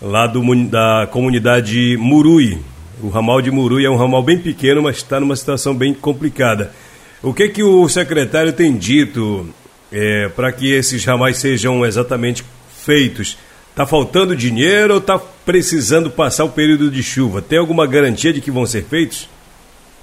lá 0.02 0.26
do, 0.26 0.42
da 0.66 1.08
comunidade 1.10 1.96
Murui. 1.98 2.58
O 3.02 3.08
ramal 3.08 3.40
de 3.40 3.50
Murui 3.50 3.86
é 3.86 3.90
um 3.90 3.96
ramal 3.96 4.22
bem 4.22 4.38
pequeno, 4.38 4.82
mas 4.82 4.96
está 4.96 5.18
numa 5.18 5.36
situação 5.36 5.74
bem 5.74 5.94
complicada. 5.94 6.72
O 7.22 7.32
que 7.32 7.48
que 7.48 7.62
o 7.62 7.88
secretário 7.88 8.52
tem 8.52 8.76
dito 8.76 9.48
é, 9.90 10.28
para 10.28 10.52
que 10.52 10.70
esses 10.70 11.04
ramais 11.04 11.38
sejam 11.38 11.84
exatamente 11.86 12.44
feitos? 12.84 13.38
Está 13.70 13.86
faltando 13.86 14.36
dinheiro 14.36 14.94
ou 14.94 15.00
está 15.00 15.18
precisando 15.18 16.10
passar 16.10 16.44
o 16.44 16.52
período 16.52 16.90
de 16.90 17.02
chuva? 17.02 17.40
Tem 17.40 17.58
alguma 17.58 17.86
garantia 17.86 18.32
de 18.32 18.40
que 18.40 18.50
vão 18.50 18.66
ser 18.66 18.82
feitos? 18.82 19.28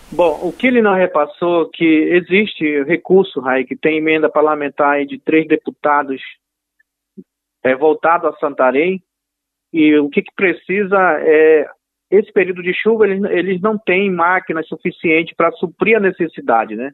Bom, 0.10 0.40
o 0.42 0.54
que 0.54 0.68
ele 0.68 0.82
não 0.82 0.96
repassou 0.96 1.70
que 1.70 1.86
existe 1.86 2.84
recurso, 2.84 3.42
Rai, 3.42 3.66
que 3.66 3.76
tem 3.76 3.98
emenda 3.98 4.30
parlamentar 4.30 5.06
de 5.06 5.20
três 5.20 5.46
deputados 5.48 6.22
é, 7.64 7.76
voltado 7.76 8.28
a 8.28 8.36
Santarém, 8.38 9.04
e 9.74 9.98
o 9.98 10.10
que, 10.10 10.22
que 10.22 10.34
precisa 10.34 10.98
é 11.20 11.68
esse 12.10 12.32
período 12.32 12.64
de 12.64 12.74
chuva 12.74 13.06
eles, 13.06 13.22
eles 13.30 13.62
não 13.62 13.78
têm 13.78 14.10
máquinas 14.10 14.66
suficientes 14.68 15.36
para 15.36 15.52
suprir 15.52 15.98
a 15.98 16.00
necessidade, 16.00 16.74
né? 16.74 16.92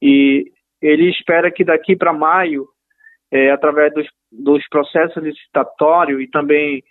E 0.00 0.52
ele 0.80 1.10
espera 1.10 1.50
que 1.50 1.64
daqui 1.64 1.96
para 1.96 2.12
maio 2.12 2.68
é, 3.30 3.50
através 3.50 3.92
dos, 3.92 4.06
dos, 4.32 4.66
processos 4.68 5.22
licitatórios 5.22 6.20
e 6.20 6.26
também 6.28 6.82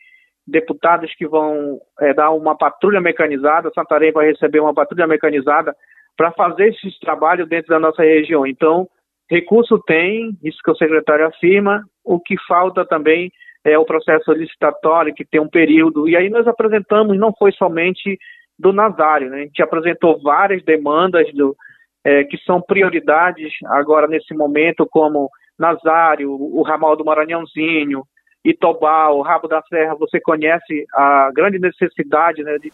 deputados 0.46 1.14
que 1.16 1.28
vão 1.28 1.80
é, 2.00 2.14
dar 2.14 2.32
uma 2.32 2.56
patrulha 2.58 3.02
mecanizada, 3.02 3.72
Santarém 3.74 4.12
vai 4.12 4.28
receber 4.28 4.60
uma 4.60 4.74
patrulha 4.74 5.08
mecanizada 5.08 5.76
para 6.18 6.32
fazer 6.32 6.70
esse 6.70 7.00
trabalho 7.00 7.46
dentro 7.46 7.70
da 7.70 7.80
nossa 7.80 8.04
região. 8.04 8.46
Então, 8.46 8.88
recurso 9.30 9.80
tem, 9.86 10.38
isso 10.44 10.60
que 10.64 10.72
o 10.72 10.76
secretário 10.76 11.28
afirma, 11.28 11.84
o 12.04 12.20
que 12.20 12.36
falta 12.48 12.86
também 12.86 13.32
é 13.64 13.78
o 13.78 13.86
processo 13.86 14.32
licitatório, 14.34 15.14
que 15.14 15.26
tem 15.26 15.40
um 15.40 15.50
período, 15.50 16.10
e 16.10 16.18
aí 16.18 16.30
nós 16.30 16.48
apresentamos, 16.48 17.18
não 17.18 17.32
foi 17.38 17.52
somente 17.52 18.18
do 18.58 18.74
Nazário. 18.74 19.30
Né? 19.30 19.38
A 19.38 19.44
gente 19.44 19.62
apresentou 19.62 20.22
várias 20.22 20.64
demandas 20.64 21.32
do, 21.34 21.56
é, 22.04 22.24
que 22.24 22.38
são 22.40 22.62
prioridades 22.62 23.54
agora 23.68 24.08
nesse 24.08 24.34
momento, 24.34 24.88
como 24.90 25.30
Nazário, 25.62 26.32
o 26.32 26.62
ramal 26.64 26.96
do 26.96 27.06
Maranhãozinho, 27.06 28.04
Itobal, 28.44 29.22
Rabo 29.22 29.48
da 29.48 29.62
Serra, 29.70 29.96
você 29.96 30.20
conhece 30.20 30.86
a 30.94 31.30
grande 31.32 31.60
necessidade 31.60 32.44
né, 32.44 32.58
de, 32.58 32.72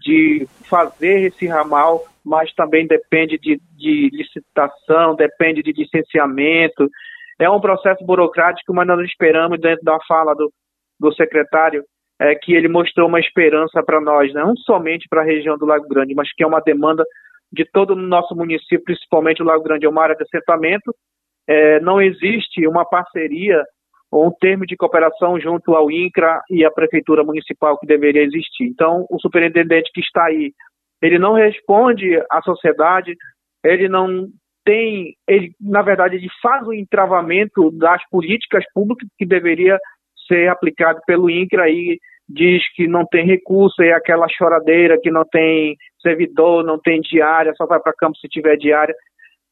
de 0.00 0.46
fazer 0.68 1.26
esse 1.26 1.46
ramal, 1.46 2.04
mas 2.24 2.54
também 2.54 2.86
depende 2.86 3.36
de, 3.36 3.60
de 3.76 4.10
licitação, 4.12 5.16
depende 5.16 5.62
de 5.62 5.72
licenciamento. 5.72 6.88
É 7.38 7.50
um 7.50 7.60
processo 7.60 8.04
burocrático, 8.04 8.72
mas 8.72 8.86
nós 8.86 9.00
esperamos, 9.00 9.60
dentro 9.60 9.84
da 9.84 9.98
fala 10.06 10.34
do, 10.34 10.52
do 11.00 11.12
secretário, 11.14 11.82
é, 12.20 12.36
que 12.36 12.54
ele 12.54 12.68
mostrou 12.68 13.08
uma 13.08 13.18
esperança 13.18 13.82
para 13.82 14.00
nós, 14.00 14.32
né? 14.32 14.44
não 14.44 14.56
somente 14.58 15.08
para 15.10 15.22
a 15.22 15.24
região 15.24 15.58
do 15.58 15.66
Lago 15.66 15.88
Grande, 15.88 16.14
mas 16.14 16.32
que 16.32 16.44
é 16.44 16.46
uma 16.46 16.60
demanda 16.60 17.04
de 17.52 17.64
todo 17.64 17.90
o 17.90 17.96
nosso 17.96 18.36
município, 18.36 18.84
principalmente 18.84 19.42
o 19.42 19.44
Lago 19.44 19.64
Grande 19.64 19.84
é 19.84 19.88
uma 19.88 20.02
área 20.02 20.14
de 20.14 20.22
assentamento. 20.22 20.94
É, 21.48 21.80
não 21.80 22.00
existe 22.00 22.66
uma 22.66 22.84
parceria 22.84 23.62
ou 24.10 24.26
um 24.26 24.30
termo 24.30 24.66
de 24.66 24.76
cooperação 24.76 25.40
junto 25.40 25.74
ao 25.74 25.90
INCRA 25.90 26.42
e 26.50 26.64
à 26.64 26.70
Prefeitura 26.70 27.24
Municipal 27.24 27.78
que 27.78 27.86
deveria 27.86 28.22
existir. 28.22 28.64
Então, 28.64 29.06
o 29.10 29.18
superintendente 29.18 29.90
que 29.92 30.00
está 30.00 30.26
aí, 30.26 30.52
ele 31.00 31.18
não 31.18 31.32
responde 31.32 32.16
à 32.30 32.42
sociedade, 32.42 33.16
ele 33.64 33.88
não 33.88 34.28
tem, 34.64 35.14
ele, 35.26 35.52
na 35.60 35.82
verdade, 35.82 36.16
ele 36.16 36.28
faz 36.40 36.66
o 36.66 36.74
entravamento 36.74 37.70
das 37.72 38.02
políticas 38.10 38.64
públicas 38.72 39.08
que 39.18 39.26
deveria 39.26 39.78
ser 40.28 40.48
aplicado 40.48 41.00
pelo 41.06 41.30
INCRA 41.30 41.68
e 41.68 41.98
diz 42.28 42.62
que 42.74 42.86
não 42.86 43.04
tem 43.06 43.26
recurso, 43.26 43.82
é 43.82 43.92
aquela 43.92 44.28
choradeira 44.28 44.98
que 45.00 45.10
não 45.10 45.24
tem 45.24 45.76
servidor, 46.00 46.64
não 46.64 46.78
tem 46.78 47.00
diária, 47.00 47.52
só 47.56 47.66
vai 47.66 47.80
para 47.80 47.92
campo 47.94 48.16
se 48.18 48.28
tiver 48.28 48.56
diária. 48.56 48.94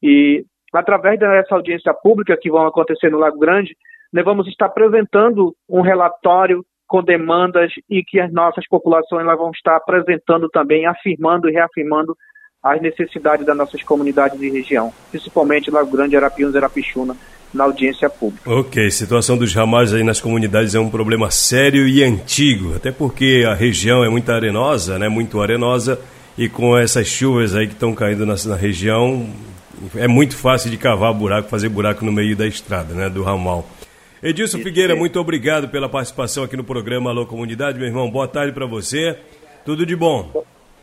E 0.01 0.43
através 0.73 1.19
dessa 1.19 1.55
audiência 1.55 1.93
pública 1.93 2.37
que 2.39 2.49
vão 2.49 2.65
acontecer 2.65 3.09
no 3.09 3.19
Lago 3.19 3.39
Grande, 3.39 3.75
nós 4.11 4.25
vamos 4.25 4.47
estar 4.47 4.65
apresentando 4.65 5.55
um 5.69 5.81
relatório 5.81 6.63
com 6.87 7.01
demandas 7.01 7.71
e 7.89 8.03
que 8.03 8.19
as 8.19 8.31
nossas 8.33 8.67
populações 8.67 9.25
nós 9.25 9.37
vamos 9.37 9.57
estar 9.57 9.77
apresentando 9.77 10.49
também, 10.49 10.85
afirmando 10.85 11.49
e 11.49 11.53
reafirmando 11.53 12.15
as 12.61 12.81
necessidades 12.81 13.45
das 13.45 13.57
nossas 13.57 13.81
comunidades 13.81 14.39
e 14.41 14.49
região, 14.49 14.93
principalmente 15.09 15.71
Lago 15.71 15.89
Grande, 15.89 16.15
Arapiuns 16.15 16.53
e 16.53 16.57
Arapixuna, 16.57 17.15
na 17.53 17.63
audiência 17.63 18.09
pública. 18.09 18.49
Ok, 18.49 18.91
situação 18.91 19.37
dos 19.37 19.53
ramais 19.53 19.93
aí 19.93 20.03
nas 20.03 20.21
comunidades 20.21 20.75
é 20.75 20.79
um 20.79 20.89
problema 20.89 21.31
sério 21.31 21.87
e 21.87 22.03
antigo, 22.03 22.75
até 22.75 22.91
porque 22.91 23.45
a 23.47 23.53
região 23.53 24.03
é 24.03 24.09
muito 24.09 24.31
arenosa, 24.31 24.99
né, 24.99 25.09
muito 25.09 25.41
arenosa, 25.41 25.99
e 26.37 26.47
com 26.47 26.77
essas 26.77 27.07
chuvas 27.07 27.55
aí 27.55 27.67
que 27.67 27.73
estão 27.73 27.93
caindo 27.95 28.25
na, 28.25 28.35
na 28.45 28.55
região, 28.55 29.27
é 29.95 30.07
muito 30.07 30.35
fácil 30.35 30.69
de 30.69 30.77
cavar 30.77 31.13
buraco, 31.13 31.49
fazer 31.49 31.69
buraco 31.69 32.03
no 32.05 32.11
meio 32.11 32.35
da 32.35 32.47
estrada, 32.47 32.93
né, 32.93 33.09
do 33.09 33.23
ramal. 33.23 33.67
Edilson 34.23 34.59
Figueira, 34.59 34.95
muito 34.95 35.19
obrigado 35.19 35.69
pela 35.69 35.89
participação 35.89 36.43
aqui 36.43 36.55
no 36.55 36.63
programa 36.63 37.09
Alô 37.09 37.25
Comunidade, 37.25 37.79
meu 37.79 37.87
irmão. 37.87 38.09
Boa 38.09 38.27
tarde 38.27 38.53
para 38.53 38.67
você. 38.67 39.17
Tudo 39.65 39.83
de 39.85 39.95
bom. 39.95 40.31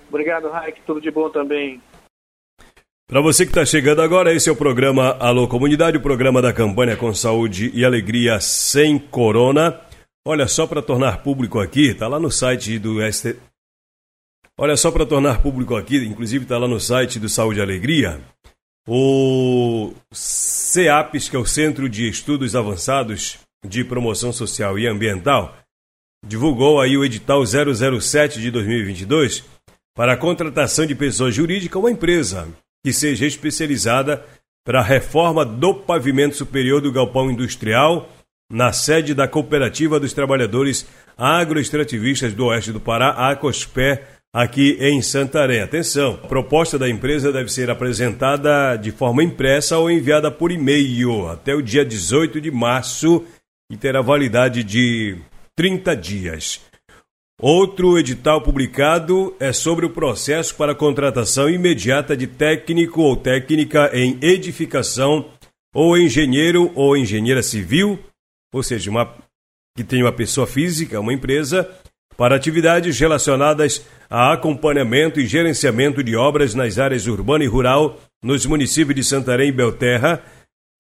Obrigado, 0.09 0.49
Raik. 0.49 0.81
Tudo 0.85 1.01
de 1.01 1.11
bom 1.11 1.31
também. 1.31 1.81
Para 3.07 3.21
você 3.21 3.47
que 3.47 3.51
está 3.51 3.65
chegando 3.65 4.03
agora, 4.03 4.35
esse 4.35 4.49
é 4.49 4.53
o 4.53 4.57
programa 4.57 5.17
Alô 5.21 5.47
Comunidade, 5.47 5.97
o 5.97 6.01
programa 6.01 6.43
da 6.43 6.53
campanha 6.53 6.97
com 6.97 7.15
saúde 7.15 7.71
e 7.73 7.85
alegria 7.85 8.41
sem 8.41 8.99
corona. 8.99 9.81
Olha, 10.27 10.47
só 10.47 10.67
para 10.67 10.83
tornar 10.83 11.23
público 11.23 11.61
aqui, 11.61 11.95
tá 11.95 12.09
lá 12.09 12.19
no 12.19 12.31
site 12.31 12.79
do 12.79 13.01
ST... 13.11 13.37
Olha, 14.59 14.77
só 14.77 14.91
para 14.91 15.07
tornar 15.07 15.41
público 15.41 15.77
aqui, 15.77 16.05
inclusive 16.05 16.45
está 16.45 16.59
lá 16.59 16.67
no 16.67 16.81
site 16.81 17.21
do 17.21 17.29
Saúde 17.29 17.61
e 17.61 17.63
Alegria, 17.63 18.21
o 18.91 19.93
CEAPES, 20.11 21.29
que 21.29 21.37
é 21.37 21.39
o 21.39 21.45
Centro 21.45 21.91
de 21.91 22.09
Estudos 22.09 22.57
Avançados 22.57 23.39
de 23.63 23.85
Promoção 23.85 24.33
Social 24.33 24.79
e 24.79 24.87
Ambiental, 24.87 25.55
divulgou 26.27 26.81
aí 26.81 26.97
o 26.97 27.05
edital 27.05 27.45
007 27.45 28.41
de 28.41 28.51
2022 28.51 29.45
para 29.95 30.15
a 30.15 30.17
contratação 30.17 30.87
de 30.87 30.95
pessoa 30.95 31.31
jurídica 31.31 31.79
uma 31.79 31.91
empresa 31.91 32.49
que 32.83 32.91
seja 32.91 33.27
especializada 33.27 34.25
para 34.65 34.81
a 34.81 34.85
reforma 34.85 35.45
do 35.45 35.75
pavimento 35.75 36.37
superior 36.37 36.81
do 36.81 36.91
galpão 36.91 37.31
industrial 37.31 38.09
na 38.51 38.73
sede 38.73 39.13
da 39.13 39.29
Cooperativa 39.29 40.01
dos 40.01 40.15
Trabalhadores 40.15 40.87
Agroextrativistas 41.15 42.33
do 42.33 42.47
Oeste 42.47 42.73
do 42.73 42.81
Pará, 42.81 43.31
a 43.31 43.37
COSPE, 43.37 44.01
aqui 44.39 44.77
em 44.81 45.03
Santarém. 45.03 45.61
Atenção, 45.61 46.21
a 46.23 46.29
proposta 46.29 46.79
da 46.79 46.89
empresa 46.89 47.33
deve 47.33 47.53
ser 47.53 47.71
apresentada 47.71 48.77
de 48.77 48.93
forma 48.93 49.21
impressa 49.21 49.77
ou 49.79 49.91
enviada 49.91 50.31
por 50.31 50.53
e-mail 50.53 51.27
até 51.27 51.57
o 51.57 51.61
dia 51.61 51.85
18 51.85 52.41
de 52.41 52.49
março 52.49 53.25
e 53.69 53.77
terá 53.77 54.01
validade 54.01 54.63
de 54.63 55.17
30 55.57 55.97
dias. 55.97 56.61
Outro 57.41 57.99
edital 57.99 58.41
publicado 58.41 59.35
é 59.41 59.53
sobre 59.53 59.85
o 59.85 59.91
processo 59.91 60.55
para 60.55 60.73
contratação 60.73 61.51
imediata 61.51 62.17
de 62.17 62.29
técnico 62.29 63.03
ou 63.03 63.17
técnica 63.17 63.91
em 63.93 64.19
edificação 64.23 65.33
ou 65.75 65.99
engenheiro 65.99 66.71
ou 66.77 66.97
engenheira 66.97 67.43
civil, 67.43 67.99
ou 68.55 68.63
seja, 68.63 68.89
uma, 68.89 69.17
que 69.77 69.83
tem 69.83 70.01
uma 70.01 70.13
pessoa 70.13 70.47
física, 70.47 71.01
uma 71.01 71.13
empresa, 71.13 71.69
para 72.19 72.35
atividades 72.35 72.99
relacionadas 72.99 73.87
a 74.11 74.33
acompanhamento 74.33 75.21
e 75.21 75.27
gerenciamento 75.27 76.03
de 76.03 76.17
obras 76.17 76.53
nas 76.53 76.77
áreas 76.77 77.07
urbana 77.07 77.45
e 77.45 77.47
rural 77.47 77.97
nos 78.21 78.45
municípios 78.45 78.97
de 78.97 79.05
Santarém 79.05 79.51
e 79.51 79.53
Belterra, 79.53 80.21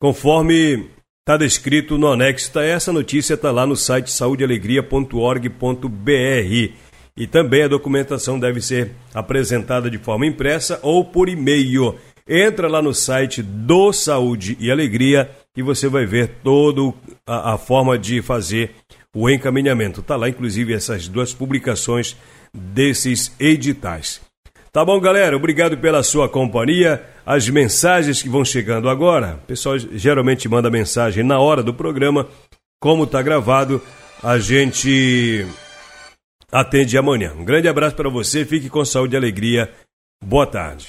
conforme 0.00 0.90
está 1.20 1.36
descrito 1.36 1.96
no 1.96 2.08
anexo. 2.08 2.52
Tá, 2.52 2.64
essa 2.64 2.92
notícia 2.92 3.34
está 3.34 3.52
lá 3.52 3.64
no 3.64 3.76
site 3.76 4.10
saudealegria.org.br. 4.10 6.72
E 7.16 7.26
também 7.26 7.62
a 7.62 7.68
documentação 7.68 8.38
deve 8.38 8.60
ser 8.60 8.90
apresentada 9.14 9.88
de 9.88 9.98
forma 9.98 10.26
impressa 10.26 10.80
ou 10.82 11.04
por 11.04 11.28
e-mail. 11.28 11.96
Entra 12.28 12.66
lá 12.66 12.82
no 12.82 12.92
site 12.92 13.42
do 13.42 13.92
Saúde 13.92 14.56
e 14.58 14.72
Alegria 14.72 15.30
e 15.56 15.62
você 15.62 15.88
vai 15.88 16.04
ver 16.04 16.40
toda 16.42 16.92
a, 17.26 17.54
a 17.54 17.58
forma 17.58 17.96
de 17.96 18.20
fazer 18.22 18.74
o 19.14 19.28
encaminhamento. 19.28 20.00
Está 20.00 20.16
lá, 20.16 20.28
inclusive, 20.28 20.74
essas 20.74 21.08
duas 21.08 21.32
publicações 21.32 22.16
desses 22.52 23.32
editais. 23.38 24.20
Tá 24.72 24.84
bom, 24.84 25.00
galera? 25.00 25.36
Obrigado 25.36 25.76
pela 25.78 26.02
sua 26.02 26.28
companhia. 26.28 27.04
As 27.24 27.48
mensagens 27.48 28.22
que 28.22 28.28
vão 28.28 28.44
chegando 28.44 28.88
agora, 28.88 29.40
o 29.42 29.46
pessoal 29.46 29.78
geralmente 29.78 30.48
manda 30.48 30.70
mensagem 30.70 31.24
na 31.24 31.38
hora 31.38 31.62
do 31.62 31.74
programa. 31.74 32.28
Como 32.80 33.04
está 33.04 33.20
gravado, 33.22 33.82
a 34.22 34.38
gente 34.38 35.46
atende 36.52 36.96
amanhã. 36.96 37.34
Um 37.36 37.44
grande 37.44 37.68
abraço 37.68 37.96
para 37.96 38.08
você, 38.08 38.44
fique 38.44 38.68
com 38.68 38.84
saúde 38.84 39.14
e 39.14 39.16
alegria. 39.16 39.70
Boa 40.24 40.46
tarde. 40.46 40.88